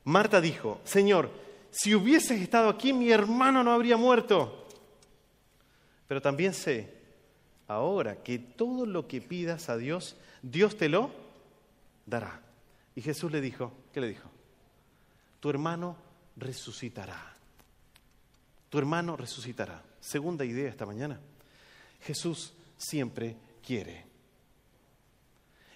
[0.04, 1.30] Marta dijo, Señor,
[1.70, 4.66] si hubieses estado aquí, mi hermano no habría muerto.
[6.08, 6.92] Pero también sé
[7.68, 11.10] ahora que todo lo que pidas a Dios, Dios te lo
[12.06, 12.40] dará.
[12.96, 14.28] Y Jesús le dijo, ¿qué le dijo?
[15.38, 15.96] Tu hermano
[16.36, 17.36] resucitará.
[18.68, 19.82] Tu hermano resucitará.
[20.00, 21.20] Segunda idea esta mañana.
[22.00, 24.09] Jesús siempre quiere.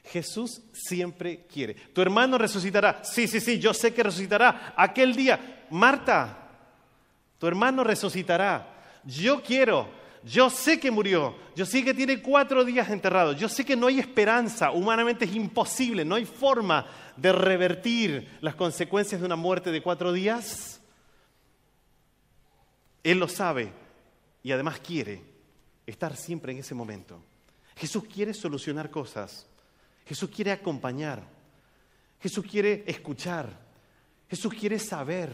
[0.05, 1.75] Jesús siempre quiere.
[1.75, 3.03] Tu hermano resucitará.
[3.05, 4.75] Sí, sí, sí, yo sé que resucitará.
[4.77, 6.51] Aquel día, Marta,
[7.39, 9.01] tu hermano resucitará.
[9.05, 9.89] Yo quiero,
[10.23, 13.87] yo sé que murió, yo sé que tiene cuatro días enterrado, yo sé que no
[13.87, 16.87] hay esperanza, humanamente es imposible, no hay forma
[17.17, 20.81] de revertir las consecuencias de una muerte de cuatro días.
[23.03, 23.73] Él lo sabe
[24.43, 25.23] y además quiere
[25.87, 27.23] estar siempre en ese momento.
[27.77, 29.47] Jesús quiere solucionar cosas.
[30.07, 31.23] Jesús quiere acompañar.
[32.21, 33.49] Jesús quiere escuchar.
[34.29, 35.31] Jesús quiere saber.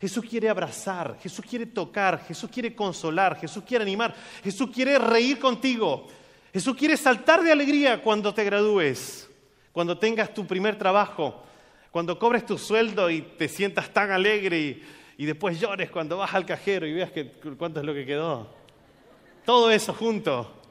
[0.00, 1.18] Jesús quiere abrazar.
[1.20, 2.24] Jesús quiere tocar.
[2.26, 3.38] Jesús quiere consolar.
[3.38, 4.14] Jesús quiere animar.
[4.42, 6.06] Jesús quiere reír contigo.
[6.52, 9.28] Jesús quiere saltar de alegría cuando te gradúes,
[9.72, 11.42] cuando tengas tu primer trabajo,
[11.90, 14.82] cuando cobres tu sueldo y te sientas tan alegre y,
[15.18, 18.54] y después llores cuando vas al cajero y veas que, cuánto es lo que quedó.
[19.44, 20.62] Todo eso junto.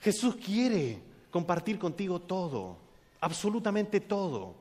[0.00, 0.98] Jesús quiere
[1.34, 2.78] compartir contigo todo,
[3.20, 4.54] absolutamente todo.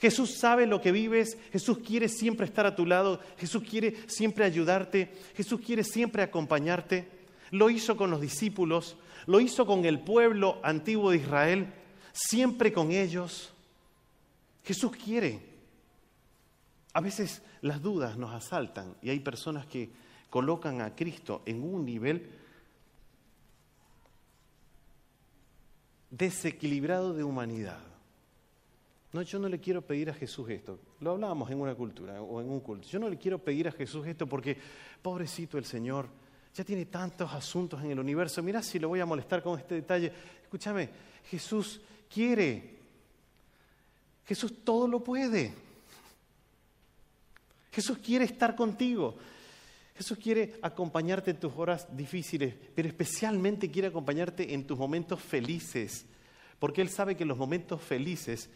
[0.00, 4.44] Jesús sabe lo que vives, Jesús quiere siempre estar a tu lado, Jesús quiere siempre
[4.44, 7.08] ayudarte, Jesús quiere siempre acompañarte.
[7.52, 11.72] Lo hizo con los discípulos, lo hizo con el pueblo antiguo de Israel,
[12.12, 13.52] siempre con ellos.
[14.64, 15.42] Jesús quiere.
[16.92, 19.92] A veces las dudas nos asaltan y hay personas que
[20.28, 22.28] colocan a Cristo en un nivel
[26.16, 27.80] desequilibrado de humanidad.
[29.12, 30.78] No, yo no le quiero pedir a Jesús esto.
[31.00, 32.88] Lo hablábamos en una cultura o en un culto.
[32.88, 34.56] Yo no le quiero pedir a Jesús esto porque,
[35.00, 36.08] pobrecito el Señor,
[36.52, 38.42] ya tiene tantos asuntos en el universo.
[38.42, 40.12] Mira si lo voy a molestar con este detalle.
[40.42, 40.88] Escúchame,
[41.30, 41.80] Jesús
[42.12, 42.74] quiere.
[44.26, 45.52] Jesús todo lo puede.
[47.70, 49.16] Jesús quiere estar contigo.
[49.96, 56.04] Jesús quiere acompañarte en tus horas difíciles, pero especialmente quiere acompañarte en tus momentos felices,
[56.58, 58.50] porque Él sabe que los momentos felices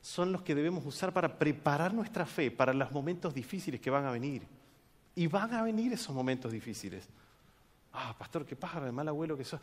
[0.00, 4.04] son los que debemos usar para preparar nuestra fe para los momentos difíciles que van
[4.04, 4.42] a venir.
[5.14, 7.06] Y van a venir esos momentos difíciles.
[7.92, 9.60] Ah, pastor, qué pájaro de mal abuelo que sos.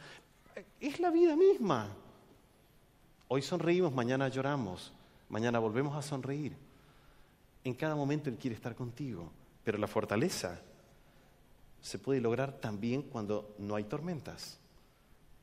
[0.79, 1.89] Es la vida misma.
[3.27, 4.93] Hoy sonreímos, mañana lloramos,
[5.29, 6.55] mañana volvemos a sonreír.
[7.63, 9.29] En cada momento Él quiere estar contigo,
[9.63, 10.61] pero la fortaleza
[11.81, 14.57] se puede lograr también cuando no hay tormentas.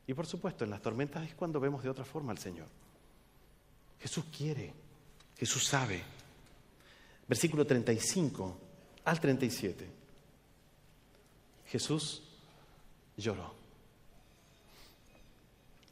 [0.07, 2.67] Y por supuesto, en las tormentas es cuando vemos de otra forma al Señor.
[4.01, 4.73] Jesús quiere,
[5.37, 6.03] Jesús sabe.
[7.27, 8.59] Versículo 35
[9.05, 9.89] al 37.
[11.67, 12.23] Jesús
[13.17, 13.55] lloró.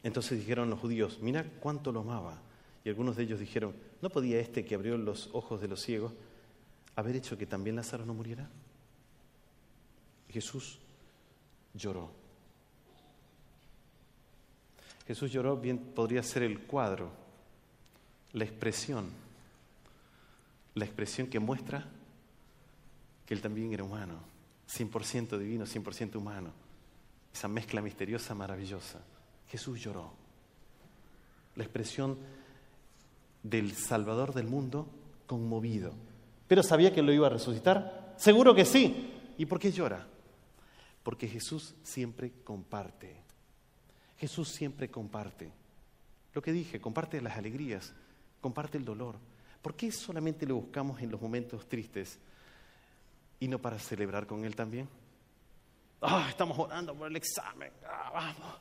[0.03, 2.39] Entonces dijeron los judíos, mira cuánto lo amaba.
[2.83, 6.11] Y algunos de ellos dijeron, ¿no podía este que abrió los ojos de los ciegos
[6.95, 8.49] haber hecho que también Lázaro no muriera?
[10.33, 10.79] Jesús
[11.75, 12.09] lloró.
[15.05, 17.11] Jesús lloró, bien podría ser el cuadro,
[18.31, 19.05] la expresión,
[20.73, 21.85] la expresión que muestra
[23.27, 24.19] que Él también era humano,
[24.67, 26.51] 100% divino, 100% humano.
[27.31, 29.01] Esa mezcla misteriosa, maravillosa.
[29.49, 30.13] Jesús lloró.
[31.55, 32.17] La expresión
[33.43, 34.87] del Salvador del mundo
[35.27, 35.93] conmovido.
[36.47, 38.15] ¿Pero sabía que lo iba a resucitar?
[38.17, 39.11] Seguro que sí.
[39.37, 40.07] ¿Y por qué llora?
[41.03, 43.15] Porque Jesús siempre comparte.
[44.17, 45.51] Jesús siempre comparte.
[46.33, 47.93] Lo que dije, comparte las alegrías,
[48.41, 49.17] comparte el dolor.
[49.61, 52.17] ¿Por qué solamente lo buscamos en los momentos tristes
[53.39, 54.87] y no para celebrar con Él también?
[56.01, 57.71] Ah, estamos orando por el examen.
[57.85, 58.59] Ah, vamos.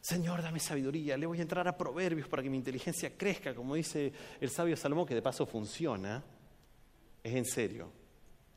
[0.00, 1.16] Señor, dame sabiduría.
[1.16, 4.76] Le voy a entrar a proverbios para que mi inteligencia crezca, como dice el sabio
[4.76, 6.22] Salomón, que de paso funciona.
[7.22, 8.03] Es en serio.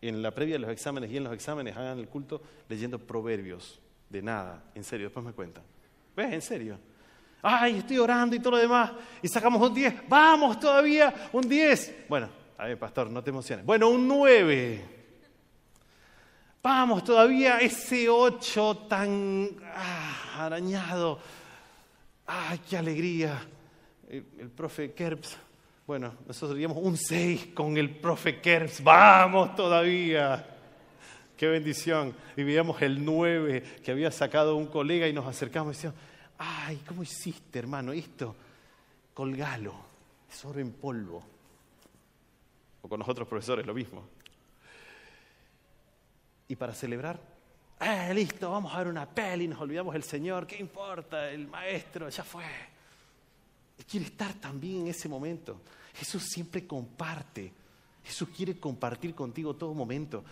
[0.01, 3.79] En la previa de los exámenes y en los exámenes hagan el culto leyendo proverbios.
[4.09, 5.63] De nada, en serio, después me cuentan.
[6.15, 6.33] ¿Ves?
[6.33, 6.79] En serio.
[7.41, 8.91] Ay, estoy orando y todo lo demás.
[9.21, 10.07] Y sacamos un 10.
[10.07, 12.05] Vamos todavía, un 10.
[12.07, 13.65] Bueno, a ver, pastor, no te emociones.
[13.65, 14.97] Bueno, un 9.
[16.63, 21.19] Vamos todavía, ese 8 tan ah, arañado
[22.27, 23.41] ¡Ay, qué alegría!
[24.09, 25.37] El, profe Kerps,
[25.87, 30.45] bueno, nosotros diríamos un 6 con el profe Kerps, ¡vamos todavía!
[31.37, 32.13] ¡Qué bendición!
[32.35, 35.99] Y veíamos el 9 que había sacado un colega y nos acercamos y decíamos,
[36.37, 38.35] ¡ay, cómo hiciste, hermano, esto!
[39.13, 39.73] Colgalo,
[40.29, 41.23] es oro en polvo.
[42.81, 44.05] O con los otros profesores lo mismo.
[46.49, 47.17] Y para celebrar,
[47.79, 51.29] eh, listo, vamos a ver una peli, nos olvidamos del Señor, ¿qué importa?
[51.31, 52.43] El maestro, ya fue.
[53.85, 55.61] Quiere estar también en ese momento.
[55.95, 57.51] Jesús siempre comparte.
[58.03, 60.23] Jesús quiere compartir contigo todo momento.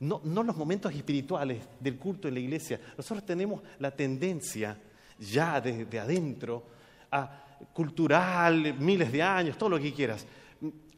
[0.00, 2.80] No, no los momentos espirituales del culto en la iglesia.
[2.96, 4.78] Nosotros tenemos la tendencia
[5.18, 6.64] ya desde adentro
[7.10, 7.40] a
[7.72, 10.26] cultural, miles de años, todo lo que quieras,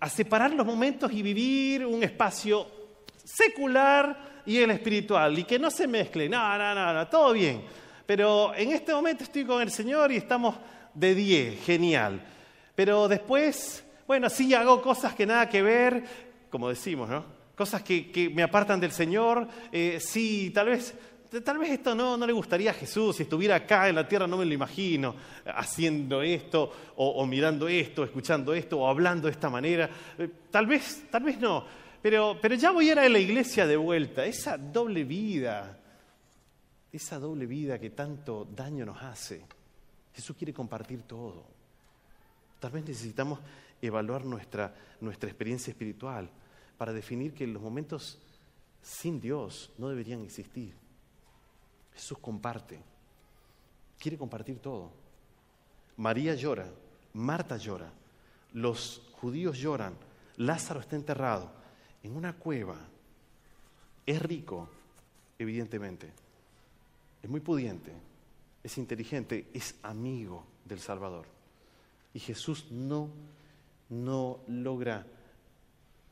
[0.01, 2.66] a separar los momentos y vivir un espacio
[3.25, 7.62] secular y el espiritual, y que no se mezcle, no, no, no, no, todo bien.
[8.07, 10.55] Pero en este momento estoy con el Señor y estamos
[10.96, 12.20] de 10, genial.
[12.74, 16.04] Pero después, bueno, sí hago cosas que nada que ver,
[16.50, 17.24] como decimos, ¿no?
[17.54, 20.94] Cosas que, me apartan del Señor, eh, sí, tal vez
[21.44, 24.26] Tal vez esto no, no, le gustaría a Jesús, si estuviera acá en la tierra
[24.26, 29.50] no me lo imagino, haciendo esto, o, mirando esto, escuchando esto, o hablando de esta
[29.50, 29.90] manera.
[30.18, 31.64] Eh, tal vez, tal vez no.
[32.00, 34.24] Pero, ya voy a ir a la iglesia de vuelta.
[34.24, 35.76] Esa doble vida,
[36.92, 39.44] esa doble vida que tanto daño nos hace.
[40.16, 41.44] Jesús quiere compartir todo.
[42.59, 43.38] Tal vez necesitamos
[43.83, 46.31] evaluar nuestra, nuestra experiencia espiritual
[46.79, 48.18] para definir que los momentos
[48.81, 50.74] sin Dios no deberían existir.
[51.92, 52.81] Jesús comparte,
[53.98, 54.90] quiere compartir todo.
[55.98, 56.66] María llora,
[57.12, 57.92] Marta llora,
[58.55, 59.98] los judíos lloran,
[60.38, 61.50] Lázaro está enterrado
[62.02, 62.79] en una cueva,
[64.07, 64.70] es rico,
[65.38, 66.11] evidentemente,
[67.22, 67.92] es muy pudiente,
[68.66, 71.26] es inteligente, es amigo del Salvador.
[72.12, 73.11] Y Jesús no,
[73.88, 75.07] no logra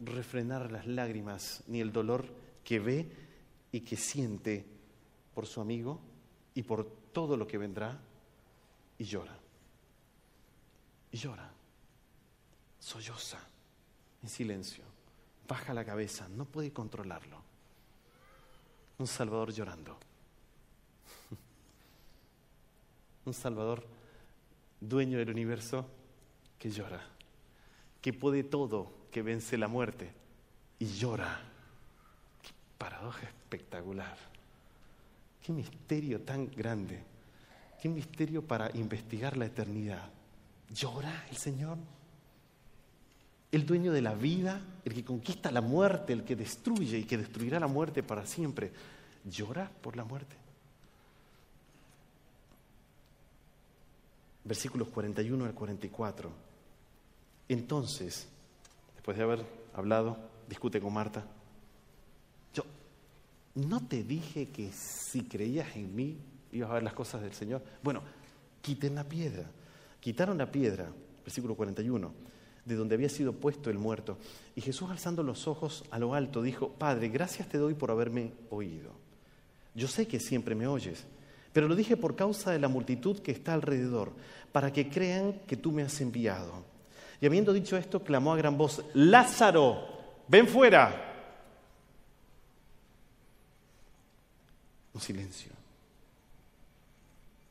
[0.00, 2.26] refrenar las lágrimas ni el dolor
[2.62, 3.10] que ve
[3.72, 4.64] y que siente
[5.34, 6.00] por su amigo
[6.54, 8.00] y por todo lo que vendrá
[8.98, 9.36] y llora.
[11.10, 11.50] Y llora,
[12.78, 13.38] solloza,
[14.22, 14.94] en silencio
[15.46, 17.42] baja la cabeza, no puede controlarlo.
[18.98, 19.98] Un Salvador llorando.
[23.24, 23.86] Un Salvador
[24.80, 25.86] dueño del universo
[26.58, 27.00] que llora,
[28.00, 30.10] que puede todo, que vence la muerte
[30.78, 31.40] y llora.
[32.42, 34.16] Qué paradoja espectacular.
[35.42, 37.02] Qué misterio tan grande.
[37.80, 40.10] Qué misterio para investigar la eternidad.
[40.70, 41.78] ¿Llora el Señor?
[43.54, 47.16] el dueño de la vida, el que conquista la muerte, el que destruye y que
[47.16, 48.72] destruirá la muerte para siempre,
[49.24, 50.34] llora por la muerte.
[54.44, 56.30] Versículos 41 al 44.
[57.48, 58.28] Entonces,
[58.94, 60.16] después de haber hablado,
[60.48, 61.24] discute con Marta.
[62.52, 62.64] Yo,
[63.54, 66.18] ¿no te dije que si creías en mí
[66.52, 67.62] ibas a ver las cosas del Señor?
[67.82, 68.02] Bueno,
[68.60, 69.50] quiten la piedra.
[70.00, 70.88] Quitaron la piedra,
[71.24, 72.24] versículo 41
[72.64, 74.18] de donde había sido puesto el muerto.
[74.54, 78.32] Y Jesús alzando los ojos a lo alto dijo, Padre, gracias te doy por haberme
[78.50, 78.90] oído.
[79.74, 81.04] Yo sé que siempre me oyes,
[81.54, 84.12] pero lo dije por causa de la multitud que está alrededor,
[84.50, 86.64] para que crean que tú me has enviado.
[87.20, 89.86] Y habiendo dicho esto, clamó a gran voz, Lázaro,
[90.26, 91.12] ven fuera.
[94.92, 95.52] Un silencio.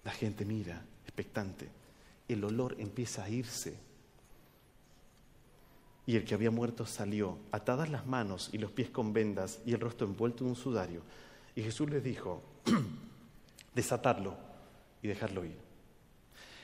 [0.03, 1.69] La gente mira, expectante.
[2.27, 3.77] El olor empieza a irse.
[6.05, 9.71] Y el que había muerto salió, atadas las manos y los pies con vendas y
[9.71, 11.03] el rostro envuelto en un sudario.
[11.55, 12.43] Y Jesús les dijo,
[13.75, 14.35] desatarlo
[15.01, 15.57] y dejarlo ir.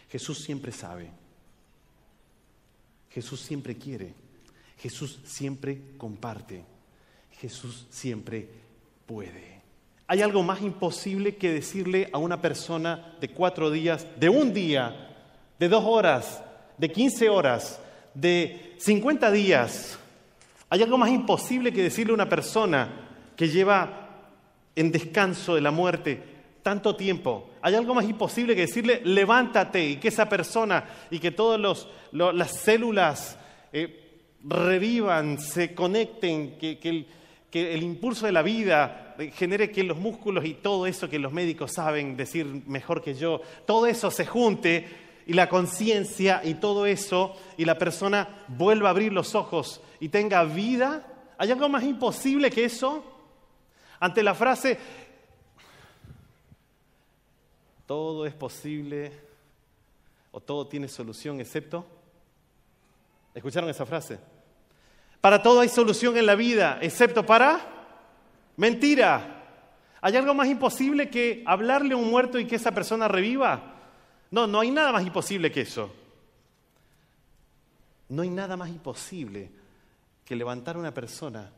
[0.10, 1.10] Jesús siempre sabe.
[3.10, 4.14] Jesús siempre quiere.
[4.78, 6.64] Jesús siempre comparte.
[7.40, 8.48] Jesús siempre
[9.06, 9.60] puede.
[10.08, 15.16] ¿Hay algo más imposible que decirle a una persona de cuatro días, de un día,
[15.60, 16.42] de dos horas,
[16.78, 17.80] de quince horas,
[18.14, 20.00] de cincuenta días?
[20.70, 24.10] ¿Hay algo más imposible que decirle a una persona que lleva
[24.76, 26.39] en descanso de la muerte
[26.70, 27.50] tanto tiempo?
[27.64, 32.52] ¿Hay algo más imposible que decirle levántate y que esa persona y que todas las
[32.52, 33.40] células
[33.74, 37.08] eh, revivan, se conecten, que, el,
[37.50, 41.34] que el impulso de la vida genere que los músculos y todo eso que los
[41.34, 44.86] médicos saben decir mejor que yo, todo eso se junte
[45.26, 50.10] y la conciencia y todo eso y la persona vuelva a abrir los ojos y
[50.10, 51.04] tenga vida?
[51.40, 53.04] ¿Hay algo más imposible que eso?
[54.00, 54.78] Ante la frase,
[57.90, 59.12] todo es posible
[60.32, 61.88] o todo tiene solución excepto...
[63.34, 64.20] ¿Escucharon esa frase?
[65.20, 67.60] Para todo hay solución en la vida, excepto para
[68.58, 69.44] mentira.
[70.02, 73.74] ¿Hay algo más imposible que hablarle a un muerto y que esa persona reviva?
[74.30, 75.92] No, no hay nada más imposible que eso.
[78.10, 79.50] No hay nada más imposible
[80.26, 81.52] que levantar a una persona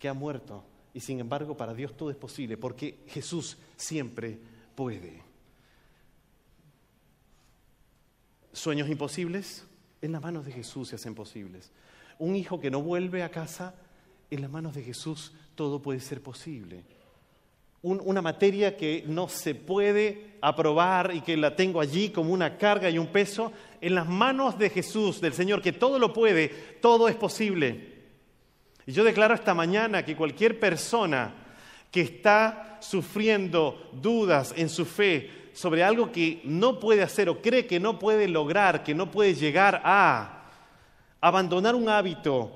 [0.00, 4.36] que ha muerto y sin embargo para Dios todo es posible porque Jesús siempre
[4.74, 5.33] puede.
[8.54, 9.66] Sueños imposibles,
[10.00, 11.72] en las manos de Jesús se hacen posibles.
[12.20, 13.74] Un hijo que no vuelve a casa,
[14.30, 16.84] en las manos de Jesús todo puede ser posible.
[17.82, 22.88] una materia que no se puede aprobar y que la tengo allí como una carga
[22.88, 26.48] y un peso, en las manos de Jesús, del Señor, que todo lo puede,
[26.80, 27.92] todo es posible.
[28.86, 31.34] Y yo declaro esta mañana que cualquier persona
[31.90, 37.66] que está sufriendo dudas en su fe sobre algo que no puede hacer o cree
[37.66, 40.42] que no puede lograr, que no puede llegar a
[41.20, 42.50] abandonar un hábito,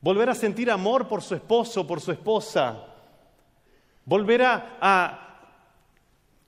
[0.00, 2.84] volver a sentir amor por su esposo, por su esposa,
[4.04, 5.16] volver a,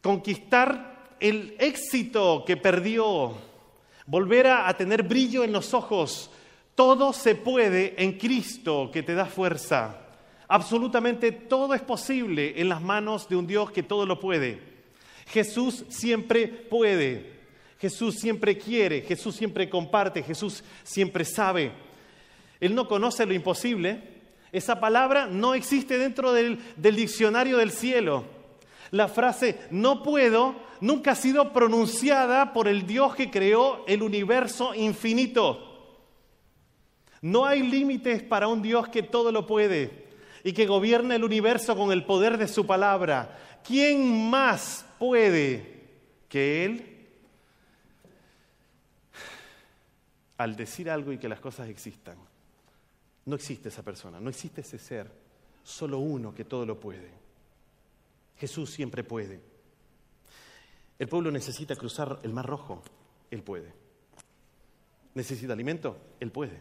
[0.02, 3.34] conquistar el éxito que perdió,
[4.04, 6.28] volver a tener brillo en los ojos,
[6.74, 10.00] todo se puede en Cristo que te da fuerza.
[10.48, 14.71] Absolutamente todo es posible en las manos de un Dios que todo lo puede.
[15.32, 17.32] Jesús siempre puede.
[17.80, 19.00] Jesús siempre quiere.
[19.00, 20.22] Jesús siempre comparte.
[20.22, 21.72] Jesús siempre sabe.
[22.60, 24.12] Él no conoce lo imposible.
[24.52, 28.24] Esa palabra no existe dentro del, diccionario del cielo.
[28.90, 34.74] La frase no puedo nunca ha sido pronunciada por el Dios que creó el universo
[34.74, 35.98] infinito.
[37.22, 40.08] No hay límites para un Dios que todo lo puede
[40.44, 43.38] y que gobierna el universo con el poder de su palabra.
[43.64, 45.64] ¿Quién más puede
[46.28, 47.08] que Él?
[50.38, 52.16] Al decir algo y que las cosas existan,
[53.26, 55.10] no existe esa persona, no existe ese ser,
[55.64, 57.10] solo uno que todo lo puede.
[58.38, 59.40] Jesús siempre puede.
[61.00, 62.80] El pueblo necesita cruzar el Mar Rojo,
[63.32, 63.72] Él puede.
[65.14, 66.60] Necesita alimento, Él puede.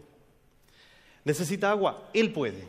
[1.26, 2.68] Necesita agua, Él puede.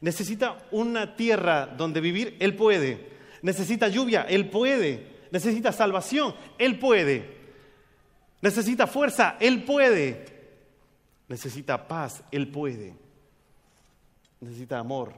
[0.00, 3.17] Necesita una tierra donde vivir, Él puede.
[3.42, 5.18] Necesita lluvia, Él puede.
[5.30, 7.36] Necesita salvación, Él puede.
[8.40, 10.24] Necesita fuerza, Él puede.
[11.28, 12.94] Necesita paz, Él puede.
[14.40, 15.12] Necesita amor,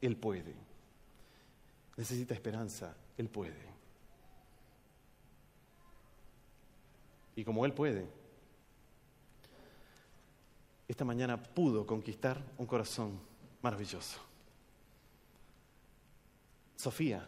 [0.00, 0.54] Él puede.
[1.96, 3.70] Necesita esperanza, Él puede.
[7.36, 8.06] Y como Él puede,
[10.88, 13.20] esta mañana pudo conquistar un corazón
[13.62, 14.18] maravilloso.
[16.76, 17.26] Sofía.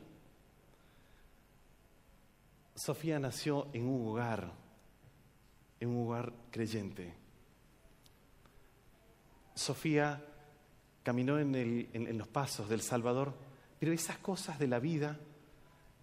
[2.74, 4.52] Sofía nació en un hogar,
[5.80, 7.14] en un hogar creyente.
[9.54, 10.22] Sofía
[11.02, 13.34] caminó en, los pasos del Salvador,
[13.78, 15.18] pero esas cosas de la vida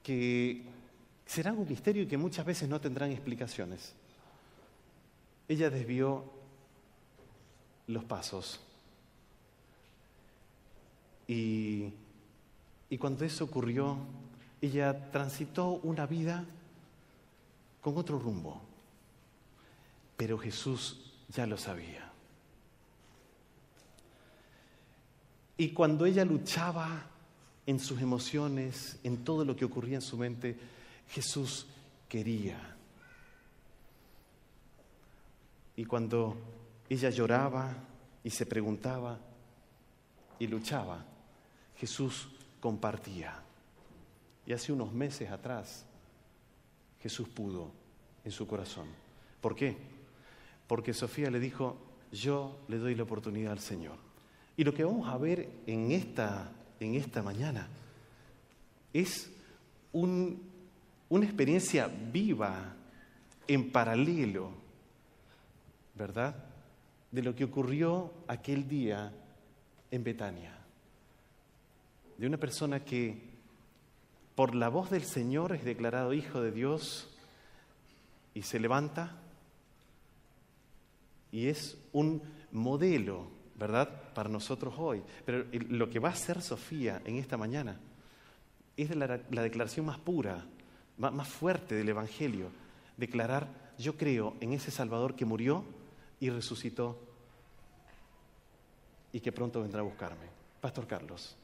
[0.04, 0.64] que
[1.26, 3.94] serán un misterio y que muchas veces no tendrán explicaciones.
[5.48, 6.26] Ella desvió
[7.88, 8.60] los pasos.
[11.28, 11.94] Y,
[13.00, 13.98] cuando eso ocurrió,
[14.62, 16.46] ella transitó una vida
[17.82, 18.62] con otro rumbo,
[20.18, 22.12] pero Jesús ya lo sabía.
[25.58, 27.06] Y cuando ella luchaba
[27.66, 30.58] en sus emociones, en todo lo que ocurría en su mente,
[31.10, 31.68] Jesús
[32.08, 32.76] quería.
[35.76, 36.36] Y cuando
[36.90, 37.74] ella lloraba
[38.24, 39.20] y se preguntaba
[40.40, 41.06] y luchaba,
[41.78, 43.42] Jesús compartía.
[44.46, 45.86] Y hace unos meses atrás,
[47.02, 47.72] Jesús pudo
[48.24, 48.88] en su corazón.
[49.42, 49.78] ¿Por qué?
[50.68, 51.78] Porque Sofía le dijo,
[52.12, 53.98] yo le doy la oportunidad al Señor.
[54.58, 57.68] Y lo que vamos a ver en esta, en esta mañana
[58.94, 59.32] es
[59.94, 62.76] una experiencia viva,
[63.48, 64.52] en paralelo,
[65.96, 66.36] ¿verdad?
[67.12, 69.12] De lo que ocurrió aquel día
[69.90, 70.56] en Betania.
[72.18, 73.29] De una persona que
[74.40, 77.10] por la voz del Señor es declarado hijo de Dios
[78.34, 79.18] y se levanta
[81.30, 82.22] y es un
[82.54, 84.14] modelo ¿verdad?
[84.14, 85.04] Para nosotros hoy.
[85.26, 87.82] Pero lo que va a hacer Sofía en esta mañana
[88.78, 90.46] es la, declaración más pura,
[90.98, 92.50] más, más fuerte del Evangelio.
[92.96, 95.66] Declarar, yo creo en ese Salvador que murió
[96.22, 96.98] y resucitó
[99.12, 100.28] y que pronto vendrá a buscarme.
[100.62, 101.36] Pastor Carlos.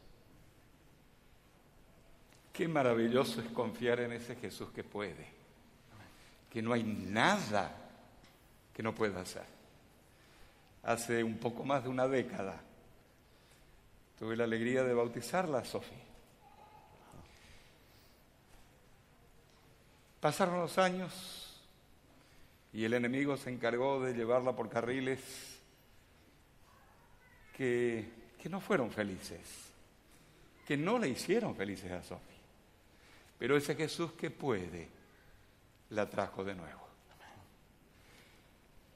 [2.55, 5.27] Qué maravilloso es confiar en ese Jesús que puede,
[6.49, 7.75] que no hay nada
[8.73, 9.55] que no pueda hacer
[10.85, 12.61] hace un poco más de una década.
[14.17, 15.97] Tuve la alegría de bautizarla, Sofía.
[20.21, 21.61] Pasaron los años
[22.71, 25.59] y el enemigo se encargó de llevarla por carriles
[27.57, 28.09] que,
[28.41, 29.71] que no fueron felices,
[30.65, 32.34] que no le hicieron felices a Sofía.
[33.37, 34.89] Pero ese Jesús que puede,
[35.89, 36.81] la trajo de nuevo.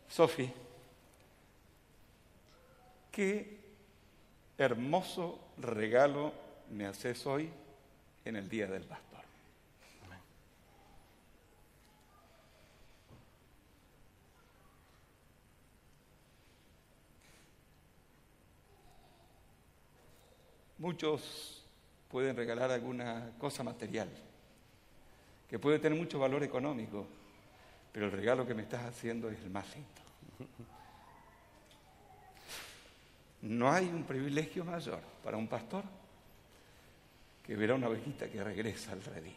[0.07, 0.51] Sofía
[3.19, 3.59] qué
[4.57, 6.31] hermoso regalo
[6.71, 7.49] me haces hoy
[8.23, 9.19] en el Día del Pastor.
[20.77, 21.65] Muchos
[22.07, 24.07] pueden regalar alguna cosa material,
[25.49, 27.07] que puede tener mucho valor económico,
[27.91, 29.89] pero el regalo que me estás haciendo es el más lindo.
[33.41, 35.83] No hay un privilegio mayor para un pastor
[37.45, 39.33] que ver a una ovejita que regresa al redil.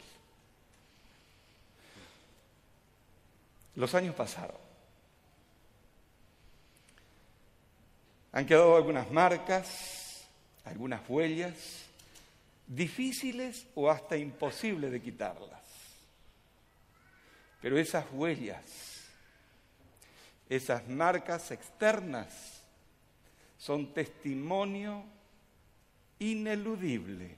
[3.76, 4.60] Los años pasaron.
[8.32, 10.24] Han quedado algunas marcas,
[10.64, 11.84] algunas huellas,
[12.66, 15.61] difíciles o hasta imposibles de quitarlas.
[17.62, 19.06] Pero esas huellas,
[20.48, 22.60] esas marcas externas,
[23.56, 25.04] son testimonio
[26.18, 27.36] ineludible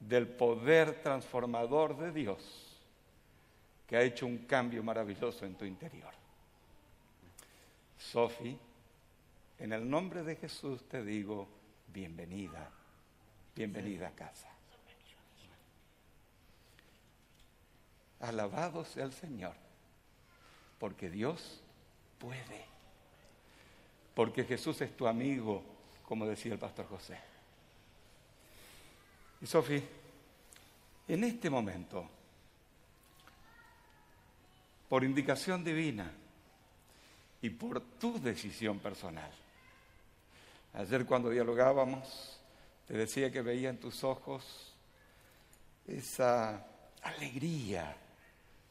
[0.00, 2.74] del poder transformador de Dios
[3.86, 6.12] que ha hecho un cambio maravilloso en tu interior.
[7.96, 8.58] Sophie,
[9.58, 11.46] en el nombre de Jesús te digo,
[11.92, 12.70] bienvenida,
[13.54, 14.53] bienvenida a casa.
[18.28, 19.54] Alabado sea el Señor,
[20.78, 21.60] porque Dios
[22.18, 22.74] puede
[24.14, 25.62] porque Jesús es tu amigo,
[26.04, 27.18] como decía el pastor José.
[29.40, 29.82] Y Sofi,
[31.08, 32.08] en este momento,
[34.88, 36.12] por indicación divina
[37.42, 39.30] y por tu decisión personal,
[40.72, 42.38] ayer cuando dialogábamos,
[42.86, 44.72] te decía que veía en tus ojos
[45.86, 46.64] esa
[47.02, 47.96] alegría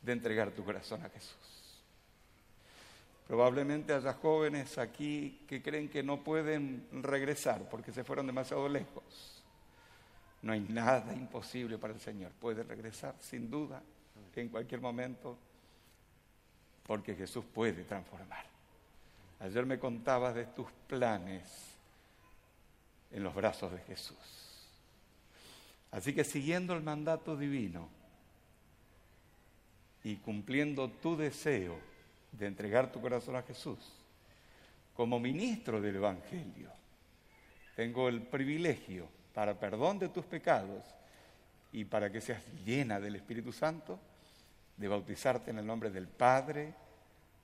[0.04, 1.54] de entregar tu corazón a Jesús.
[3.28, 9.42] Probablemente haya jóvenes aquí que creen que no pueden regresar porque se fueron demasiado lejos.
[10.42, 12.32] No hay nada imposible para el Señor.
[12.34, 13.82] Puede regresar, sin duda,
[14.36, 15.38] en cualquier momento,
[16.86, 18.46] porque Jesús puede transformar.
[19.40, 21.44] Ayer me contabas de tus planes
[23.10, 24.18] en los brazos de Jesús.
[25.92, 27.88] Así que siguiendo el mandato divino
[30.04, 31.80] y cumpliendo tu deseo,
[32.32, 33.78] de entregar tu corazón a Jesús,
[34.96, 36.70] como ministro del Evangelio,
[37.76, 40.84] tengo el privilegio para perdón de tus pecados
[41.72, 44.00] y para que seas llena del Espíritu Santo,
[44.78, 46.74] de bautizarte en el nombre del Padre,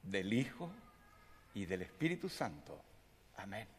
[0.04, 0.72] del Hijo
[1.54, 2.80] y del Espíritu Santo.
[3.38, 3.79] Amén.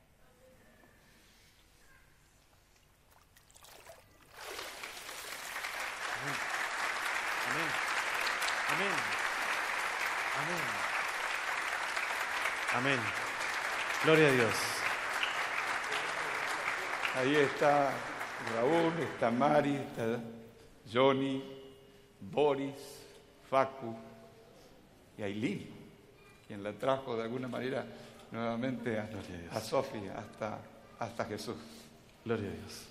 [8.81, 8.93] Amén.
[12.73, 12.97] Amén.
[12.97, 13.01] Amén.
[14.05, 14.55] Gloria a Dios.
[17.17, 17.93] Ahí está
[18.55, 20.19] Raúl, está Mari, está
[20.91, 21.45] Johnny,
[22.21, 23.05] Boris,
[23.51, 23.95] Facu
[25.19, 25.69] y Aileen,
[26.47, 27.85] quien la trajo de alguna manera
[28.31, 29.11] nuevamente a,
[29.53, 30.59] a Sofía hasta,
[30.99, 31.57] hasta Jesús.
[32.25, 32.87] Gloria a Dios.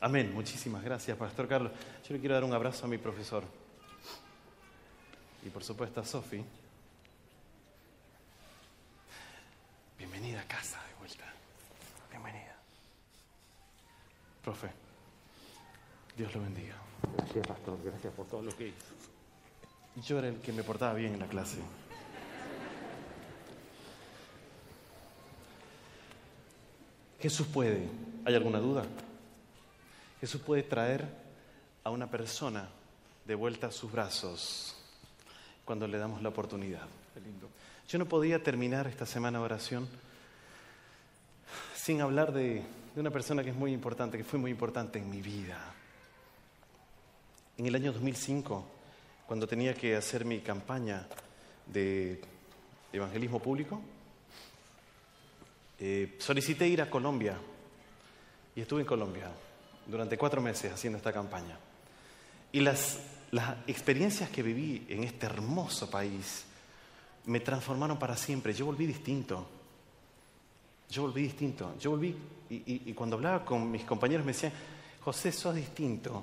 [0.00, 0.32] Amén.
[0.32, 1.72] Muchísimas gracias, Pastor Carlos.
[2.08, 3.44] Yo le quiero dar un abrazo a mi profesor.
[5.44, 6.42] Y por supuesto a Sofi.
[9.98, 11.24] Bienvenida a casa de vuelta.
[12.10, 12.56] Bienvenida.
[14.42, 14.70] Profe,
[16.16, 16.74] Dios lo bendiga.
[17.18, 17.78] Gracias, Pastor.
[17.84, 20.06] Gracias por todo lo que hizo.
[20.06, 21.58] Yo era el que me portaba bien en la clase.
[27.20, 27.86] Jesús puede.
[28.24, 28.84] ¿Hay alguna duda?
[30.20, 31.06] Jesús puede traer
[31.84, 32.66] a una persona
[33.26, 34.74] de vuelta a sus brazos
[35.64, 36.86] cuando le damos la oportunidad.
[37.88, 39.88] Yo no podía terminar esta semana de oración
[41.74, 42.62] sin hablar de,
[42.94, 45.58] de una persona que es muy importante, que fue muy importante en mi vida.
[47.58, 48.64] En el año 2005,
[49.26, 51.06] cuando tenía que hacer mi campaña
[51.66, 52.20] de
[52.92, 53.80] evangelismo público,
[55.78, 57.36] eh, solicité ir a Colombia
[58.54, 59.28] y estuve en Colombia
[59.86, 61.58] durante cuatro meses haciendo esta campaña.
[62.52, 63.00] Y las,
[63.34, 66.44] las experiencias que viví en este hermoso país
[67.26, 68.54] me transformaron para siempre.
[68.54, 69.44] Yo volví distinto.
[70.88, 71.74] Yo volví distinto.
[71.80, 72.14] Yo volví
[72.48, 74.52] y, cuando hablaba con mis compañeros me decían,
[75.00, 76.22] José, sos distinto,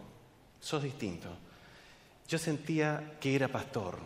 [0.61, 1.27] sos distinto.
[2.29, 3.97] Yo sentía que era pastor.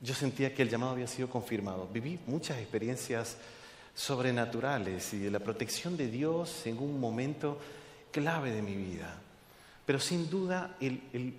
[0.00, 1.88] Yo sentía que el llamado había sido confirmado.
[1.92, 3.36] Viví muchas experiencias
[3.94, 7.60] sobrenaturales y de la protección de Dios en un momento
[8.10, 9.20] clave de mi vida.
[9.86, 10.76] Pero sin duda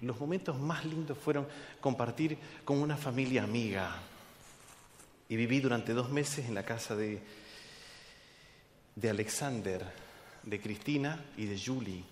[0.01, 1.47] los momentos más lindos fueron
[1.81, 3.95] compartir con una familia amiga.
[5.27, 7.21] Y viví durante dos meses en la casa de,
[8.95, 9.83] de Alexander,
[10.43, 12.03] de Cristina y de Julie.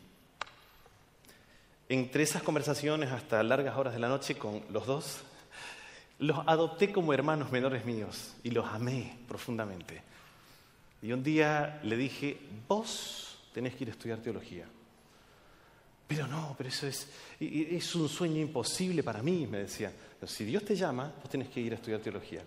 [1.89, 5.19] Entre esas conversaciones hasta largas horas de la noche con los dos,
[6.19, 10.01] los adopté como hermanos menores míos y los amé profundamente.
[11.03, 14.65] Y un día le dije, vos tenés que ir a estudiar teología.
[16.07, 17.07] Pero no, pero eso es,
[17.39, 19.91] es un sueño imposible para mí, me decía.
[20.25, 22.41] Si Dios te llama, vos tenés que ir a estudiar teología.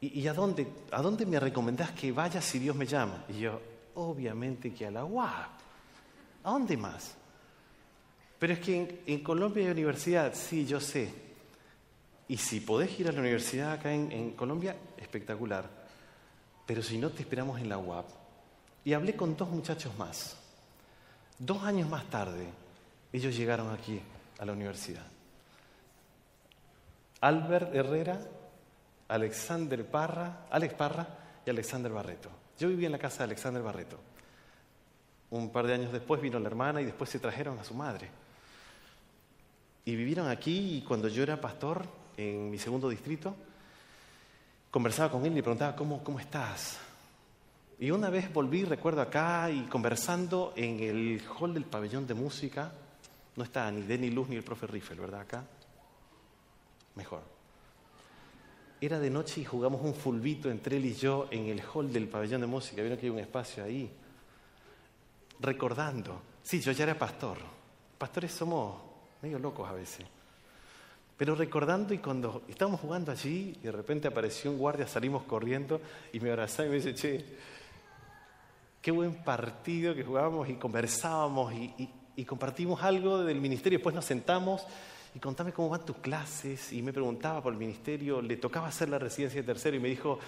[0.00, 3.24] ¿Y, y a, dónde, a dónde me recomendás que vaya si Dios me llama?
[3.28, 3.60] Y yo,
[3.94, 5.50] obviamente que a la UAP.
[6.44, 7.14] ¿A dónde más?
[8.38, 11.12] Pero es que en, en, Colombia hay universidad, sí, yo sé.
[12.26, 15.68] Y si podés ir a la universidad acá en, en Colombia, espectacular.
[16.66, 18.06] Pero si no, te esperamos en la UAP.
[18.84, 20.41] Y hablé con dos muchachos más.
[21.44, 22.46] Dos años más tarde,
[23.12, 24.00] ellos llegaron aquí
[24.38, 25.02] a la universidad.
[27.20, 28.20] Albert Herrera,
[29.08, 31.04] Alexander Parra, Alex Parra
[31.44, 32.30] y Alexander Barreto.
[32.60, 33.98] Yo viví en la casa de Alexander Barreto.
[35.30, 38.08] Un par de años después vino la hermana y después se trajeron a su madre.
[39.84, 41.82] Y vivieron aquí y cuando yo era pastor
[42.16, 43.34] en mi segundo distrito,
[44.70, 46.78] conversaba con él y le preguntaba, ¿cómo, cómo estás?
[47.82, 52.70] Y una vez volví, recuerdo acá, y conversando en el hall del pabellón de música,
[53.34, 55.22] no estaba ni Denny Luz ni el profe Riffel, ¿verdad?
[55.22, 55.44] Acá.
[56.94, 57.22] Mejor.
[58.80, 62.06] Era de noche y jugamos un fulbito entre él y yo en el hall del
[62.06, 62.82] pabellón de música.
[62.82, 63.90] Vieron que hay un espacio ahí.
[65.40, 66.22] Recordando.
[66.40, 67.38] Sí, yo ya era pastor.
[67.98, 68.80] Pastores somos
[69.22, 70.06] medio locos a veces.
[71.16, 75.80] Pero recordando y cuando estábamos jugando allí y de repente apareció un guardia, salimos corriendo
[76.12, 77.24] y me abrazaba y me dice, che,
[78.82, 83.78] qué buen partido que jugábamos y conversábamos y, compartimos algo del ministerio.
[83.78, 84.66] Después nos sentamos
[85.14, 86.72] y contame cómo van tus clases.
[86.72, 89.88] Y me preguntaba por el ministerio, le tocaba hacer la residencia de tercero y me
[89.88, 90.18] dijo,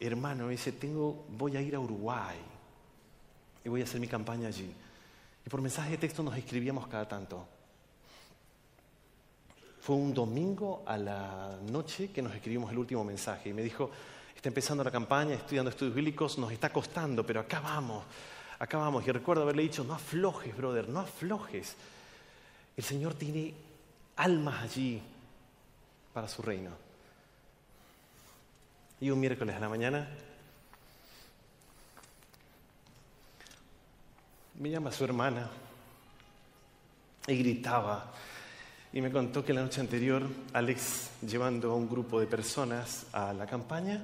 [0.00, 2.38] hermano, me dice, tengo, voy a ir a Uruguay
[3.64, 4.72] y voy a hacer mi campaña allí.
[5.44, 7.46] Y por mensaje de texto nos escribíamos cada tanto.
[9.80, 13.90] Fue un domingo a la noche que nos escribimos el último mensaje y me dijo,
[14.38, 18.04] está empezando la campaña, estudiando estudios bíblicos, nos está costando, pero acá vamos,
[18.60, 19.04] acá vamos.
[19.04, 21.74] Y recuerdo haberle dicho, no aflojes, brother, no aflojes.
[22.76, 23.52] El Señor tiene
[24.14, 25.02] almas allí
[26.14, 26.70] para su reino.
[29.00, 30.08] Y un miércoles a la mañana
[34.54, 35.50] me llama su hermana
[37.26, 38.12] y gritaba
[38.92, 43.32] y me contó que la noche anterior Alex, llevando a un grupo de personas a
[43.32, 44.02] la campaña,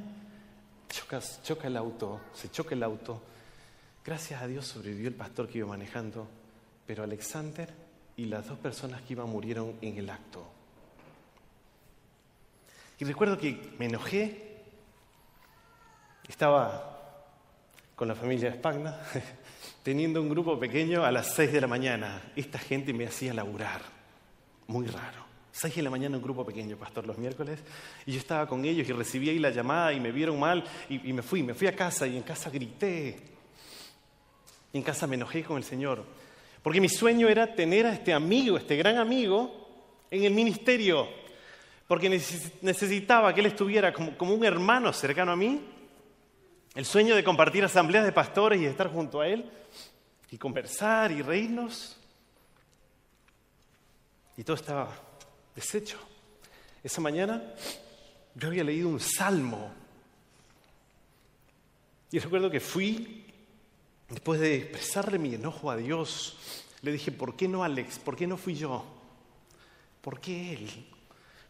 [1.42, 3.20] choca, el auto, se choca el auto.
[4.04, 6.28] Gracias a Dios sobrevivió el pastor que iba manejando,
[6.86, 7.72] pero Alexander
[8.16, 10.46] y las dos personas que iban murieron en el acto.
[12.98, 14.62] Y recuerdo que me enojé,
[16.28, 16.90] estaba
[17.96, 19.00] con la familia Spagna,
[19.82, 22.22] teniendo un grupo pequeño a las 6 de la mañana.
[22.36, 23.82] Esta gente me hacía laburar,
[24.66, 25.24] muy raro.
[25.52, 27.60] 6 de la mañana un grupo pequeño, pastor, los miércoles,
[28.06, 31.12] y yo estaba con ellos y recibí ahí la llamada y me vieron mal y,
[31.12, 33.16] me fui, me fui a casa y en casa grité.
[34.72, 36.04] Y en casa me enojé con el Señor,
[36.60, 41.08] porque mi sueño era tener a este amigo, este gran amigo, en el ministerio,
[41.86, 45.60] porque necesitaba que él estuviera como, como un hermano cercano a mí,
[46.74, 49.48] el sueño de compartir asambleas de pastores y estar junto a él
[50.32, 51.96] y conversar y reírnos.
[54.36, 54.88] Y todo estaba
[55.54, 55.98] deshecho.
[56.82, 57.42] Esa mañana
[58.34, 59.72] yo había leído un salmo.
[62.10, 63.26] Y recuerdo que fui,
[64.08, 66.36] después de expresarle mi enojo a Dios,
[66.82, 67.98] le dije, ¿por qué no Alex?
[67.98, 68.84] ¿Por qué no fui yo?
[70.00, 70.86] ¿Por qué él?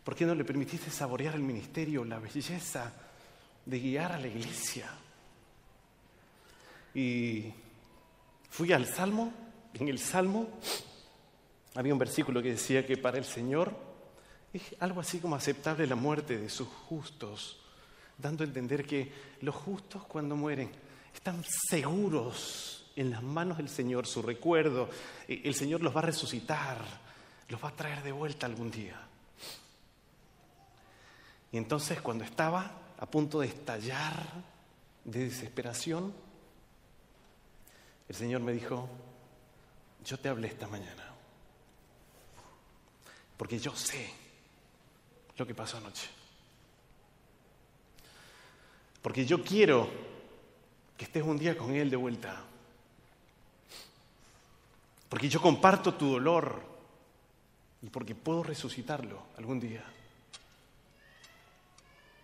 [0.05, 2.93] ¿Por qué no le permitiste saborear el ministerio, la belleza
[3.65, 4.91] de guiar a la iglesia?
[6.95, 7.53] Y
[8.51, 9.33] fui al Salmo,
[9.73, 10.61] en el Salmo
[11.75, 13.75] había un versículo que decía que para el Señor
[14.53, 17.61] es algo así como aceptable la muerte de sus justos,
[18.17, 20.71] dando a entender que los justos cuando mueren
[21.13, 24.89] están seguros en las manos del Señor, su recuerdo,
[25.27, 26.79] eh, el Señor los va a resucitar,
[27.49, 29.01] los va a traer de vuelta algún día.
[31.51, 34.23] Y entonces cuando estaba a punto de estallar
[35.05, 36.13] de desesperación,
[38.09, 38.89] el Señor me dijo,
[40.05, 41.14] yo te hablé esta mañana,
[43.37, 44.11] porque yo sé
[45.37, 46.09] lo que pasó anoche.
[49.03, 49.89] Porque yo quiero
[50.97, 52.43] que estés un día con Él de vuelta.
[55.09, 56.63] Porque yo comparto tu dolor
[57.83, 59.85] y porque puedo resucitarlo algún día.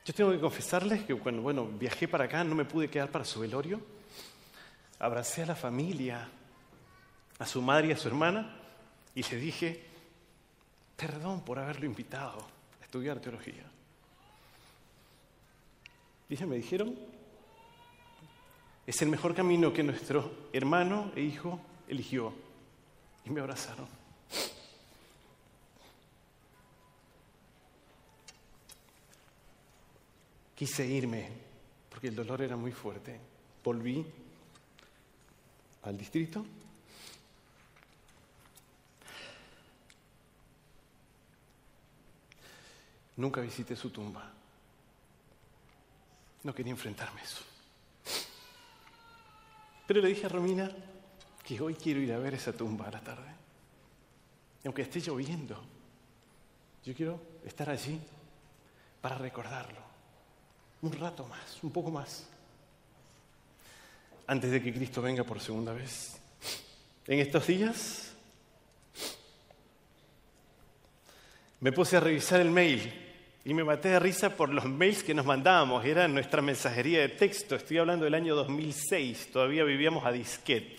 [0.06, 3.24] Yo tengo que confesarles que cuando bueno, viajé para acá no me pude quedar para
[3.24, 3.80] su velorio
[5.00, 6.28] abracé a la familia,
[7.38, 8.54] a su madre y a su hermana,
[9.14, 9.89] y le dije,
[11.00, 12.46] perdón por haberlo invitado
[12.78, 13.64] a estudiar teología.
[16.28, 16.94] Dije, me dijeron,
[18.86, 22.34] es el mejor camino que nuestro hermano e hijo eligió.
[23.24, 23.88] Y me abrazaron.
[30.54, 31.30] Quise irme
[31.88, 33.18] porque el dolor era muy fuerte.
[33.64, 34.04] Volví
[35.82, 36.44] al distrito.
[43.20, 44.32] Nunca visité su tumba.
[46.42, 47.44] No quería enfrentarme a eso.
[49.86, 50.70] Pero le dije a Romina
[51.44, 53.28] que hoy quiero ir a ver esa tumba a la tarde.
[54.64, 55.62] Aunque esté lloviendo,
[56.82, 58.00] yo quiero estar allí
[59.02, 59.80] para recordarlo.
[60.80, 62.26] Un rato más, un poco más
[64.28, 66.18] antes de que Cristo venga por segunda vez.
[67.06, 68.12] En estos días
[71.60, 73.08] me puse a revisar el mail
[73.44, 75.84] y me maté de risa por los mails que nos mandábamos.
[75.84, 77.56] Era nuestra mensajería de texto.
[77.56, 79.30] Estoy hablando del año 2006.
[79.32, 80.76] Todavía vivíamos a disquete.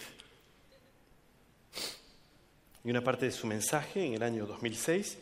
[2.84, 5.18] Y una parte de su mensaje en el año 2006,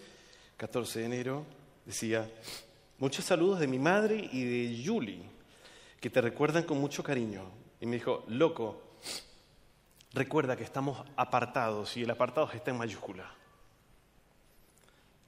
[0.57, 1.45] 14 de enero,
[1.85, 2.29] decía,
[2.97, 5.23] muchos saludos de mi madre y de Julie,
[5.99, 7.51] que te recuerdan con mucho cariño.
[7.81, 8.81] Y me dijo, loco,
[10.13, 13.38] recuerda que estamos apartados y el apartado está en mayúscula.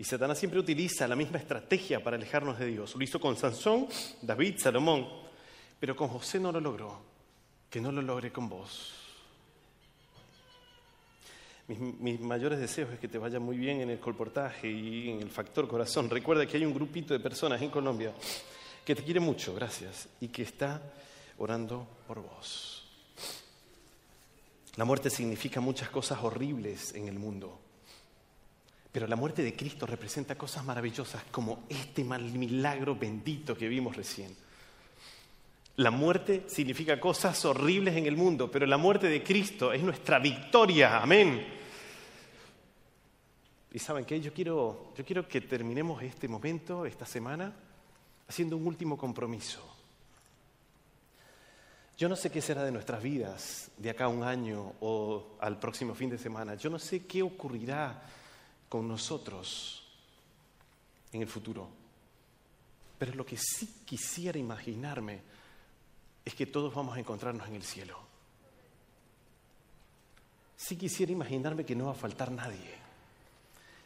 [0.01, 2.95] Y Satanás siempre utiliza la misma estrategia para alejarnos de Dios.
[2.95, 3.87] Lo hizo con Sansón,
[4.23, 5.07] David, Salomón,
[5.79, 6.99] pero con José no lo logró.
[7.69, 8.95] Que no lo logre con vos.
[11.67, 15.21] Mis, mis, mayores deseos es que te vaya muy bien en el colportaje y en
[15.21, 16.09] el factor corazón.
[16.09, 18.11] Recuerda que hay un grupito de personas en Colombia
[18.83, 20.81] que te quiere mucho, gracias, y que está
[21.37, 22.87] orando por vos.
[24.77, 27.59] La muerte significa muchas cosas horribles en el mundo,
[28.91, 34.35] pero la muerte de Cristo representa cosas maravillosas como este milagro bendito que vimos recién.
[35.77, 40.19] La muerte significa cosas horribles en el mundo, pero la muerte de Cristo es nuestra
[40.19, 41.01] victoria.
[41.01, 41.45] Amén.
[43.71, 47.53] Y saben qué, yo quiero, yo quiero que terminemos este momento, esta semana,
[48.27, 49.65] haciendo un último compromiso.
[51.97, 55.57] Yo no sé qué será de nuestras vidas de acá a un año o al
[55.57, 56.55] próximo fin de semana.
[56.55, 58.01] Yo no sé qué ocurrirá
[58.71, 59.83] con nosotros
[61.11, 61.67] en el futuro.
[62.97, 65.19] Pero lo que sí quisiera imaginarme
[66.23, 67.99] es que todos vamos a encontrarnos en el cielo.
[70.55, 72.73] Sí quisiera imaginarme que no va a faltar nadie.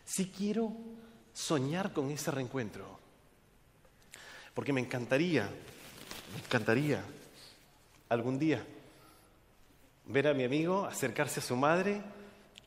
[0.06, 0.72] Sí quiero
[1.34, 3.00] soñar con ese reencuentro.
[4.54, 5.50] Porque me encantaría,
[6.32, 7.04] me encantaría
[8.10, 8.64] algún día
[10.06, 12.04] ver a mi amigo acercarse a su madre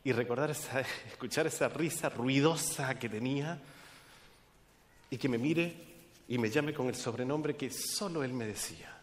[0.08, 3.60] y recordar esa, escuchar esa risa ruidosa que tenía
[5.10, 5.76] y que me mire
[6.28, 8.98] y me llame con el sobrenombre que solo él me decía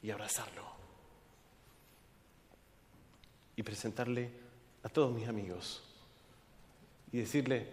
[0.00, 0.62] y abrazarlo
[3.56, 4.30] y presentarle
[4.84, 5.82] a todos mis amigos
[7.10, 7.66] y decirle,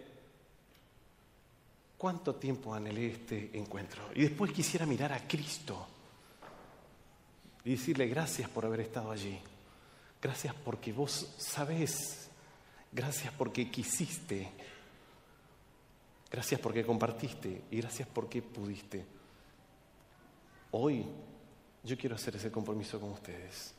[1.95, 4.09] ¿cuánto tiempo anhelé este encuentro?
[4.15, 5.87] Y después quisiera mirar a Cristo
[7.63, 9.39] y decirle gracias por haber estado allí,
[10.21, 12.29] gracias porque vos sabés,
[12.91, 14.49] gracias porque quisiste,
[16.29, 19.05] gracias porque compartiste y gracias porque pudiste.
[20.71, 21.05] Hoy
[21.83, 23.73] yo quiero hacer ese compromiso con ustedes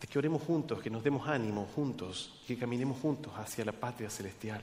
[0.00, 4.08] de que oremos juntos, que nos demos ánimo juntos, que caminemos juntos hacia la patria
[4.08, 4.62] celestial.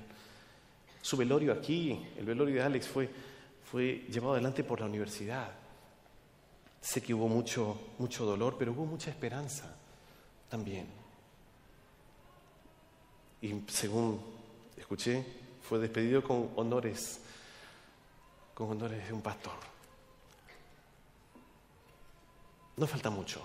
[0.99, 5.51] Su velorio aquí, el velorio de Alex, fue, llevado adelante por la universidad.
[6.81, 9.76] Sé que hubo mucho, mucho dolor, pero hubo mucha esperanza
[10.49, 10.87] también.
[13.41, 14.19] Y según
[14.77, 15.23] escuché,
[15.61, 17.19] fue despedido con honores,
[18.53, 19.53] con honores de un pastor.
[22.77, 23.41] No falta mucho.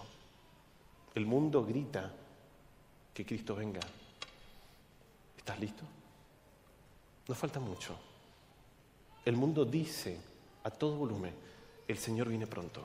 [1.15, 2.13] El mundo grita
[3.13, 3.81] que Cristo venga.
[5.37, 5.85] ¿Estás listo?
[7.29, 7.97] No falta mucho.
[9.25, 10.19] El mundo dice
[10.65, 11.35] a todo volumen,
[11.87, 12.83] el Señor viene pronto.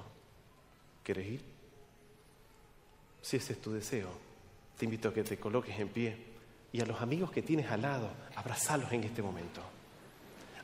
[1.03, 1.56] ¿Quieres ir?
[3.27, 4.07] Si ese es tu deseo,
[4.77, 6.15] te invito a que te coloques en pie
[6.71, 9.59] y a los amigos que tienes al lado, abrazalos en este momento.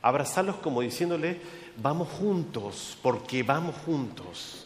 [0.00, 1.42] Abrazalos como diciéndole,
[1.76, 4.64] vamos juntos, porque vamos juntos.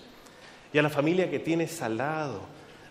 [0.73, 2.43] Y a la familia que tienes al lado,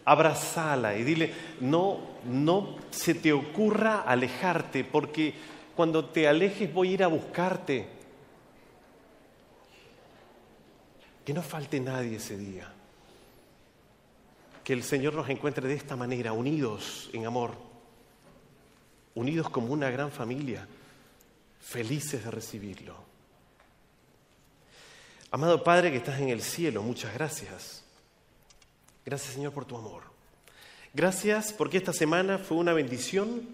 [0.04, 5.36] abrazala y dile, no, no se te ocurra alejarte, porque
[5.74, 7.88] cuando te alejes voy a ir a buscarte.
[11.24, 12.74] Que no falte nadie ese día.
[14.68, 17.54] Que el Señor nos encuentre de esta manera, unidos en amor,
[19.16, 20.68] unidos como una gran familia,
[21.62, 22.98] felices de recibirlo.
[25.32, 27.86] Amado Padre que estás en el cielo, muchas gracias
[29.06, 30.04] Gracias Señor por tu amor.
[30.94, 33.48] Gracias porque esta semana fue una bendición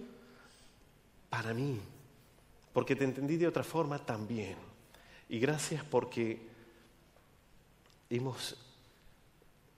[1.29, 1.79] para mí,
[2.73, 4.55] porque te entendí de otra forma también.
[5.29, 6.41] Y gracias porque
[8.09, 8.57] hemos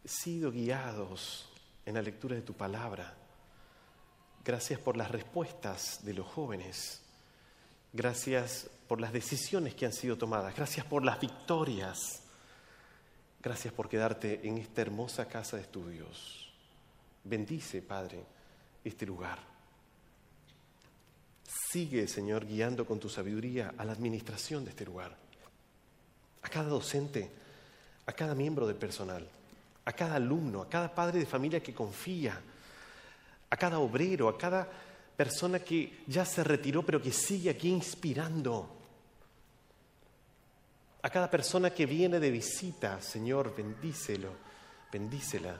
[0.06, 1.49] sido guiados
[1.86, 3.14] en la lectura de tu palabra.
[4.43, 7.01] Gracias por las respuestas de los jóvenes.
[7.93, 10.56] Gracias por las decisiones que han sido tomadas.
[10.56, 12.22] Gracias por las victorias.
[13.41, 16.51] Gracias por quedarte en esta hermosa casa de estudios.
[17.24, 18.24] Bendice, Padre,
[18.84, 19.39] este lugar.
[21.72, 25.16] Sigue, Señor, guiando con tu sabiduría a la administración de este lugar.
[26.41, 27.32] A cada docente,
[28.06, 29.28] a cada miembro del personal,
[29.86, 32.41] a cada alumno, a cada padre de familia que confía,
[33.49, 34.67] a cada obrero, a cada
[35.15, 38.75] persona que ya se retiró pero que sigue aquí inspirando
[41.01, 44.31] a cada persona que viene de visita, Señor, bendícelo,
[44.91, 45.55] bendícela,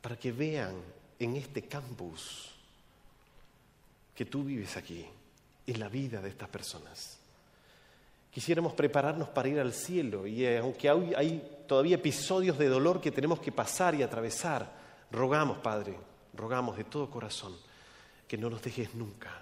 [0.00, 0.76] para que vean
[1.18, 2.54] en este campus
[4.14, 5.04] que tú vives aquí,
[5.66, 7.18] en la vida de estas personas.
[8.36, 13.10] Quisiéramos prepararnos para ir al cielo y eh, aunque hay todavía episodios de dolor que
[13.10, 14.70] tenemos que pasar y atravesar,
[15.10, 15.96] rogamos, Padre,
[16.34, 17.56] rogamos de todo corazón
[18.28, 19.40] que no nos dejes nunca,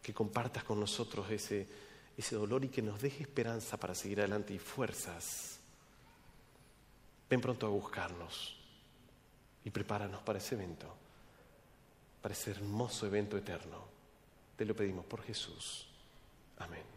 [0.00, 1.68] que compartas con nosotros ese
[2.16, 5.58] ese dolor y que nos deje esperanza para seguir adelante y fuerzas.
[7.28, 8.56] Ven pronto a buscarnos
[9.62, 10.90] y prepáranos para ese evento,
[12.22, 13.84] para ese hermoso evento eterno.
[14.56, 15.86] Te lo pedimos por Jesús.
[16.56, 16.91] Amén.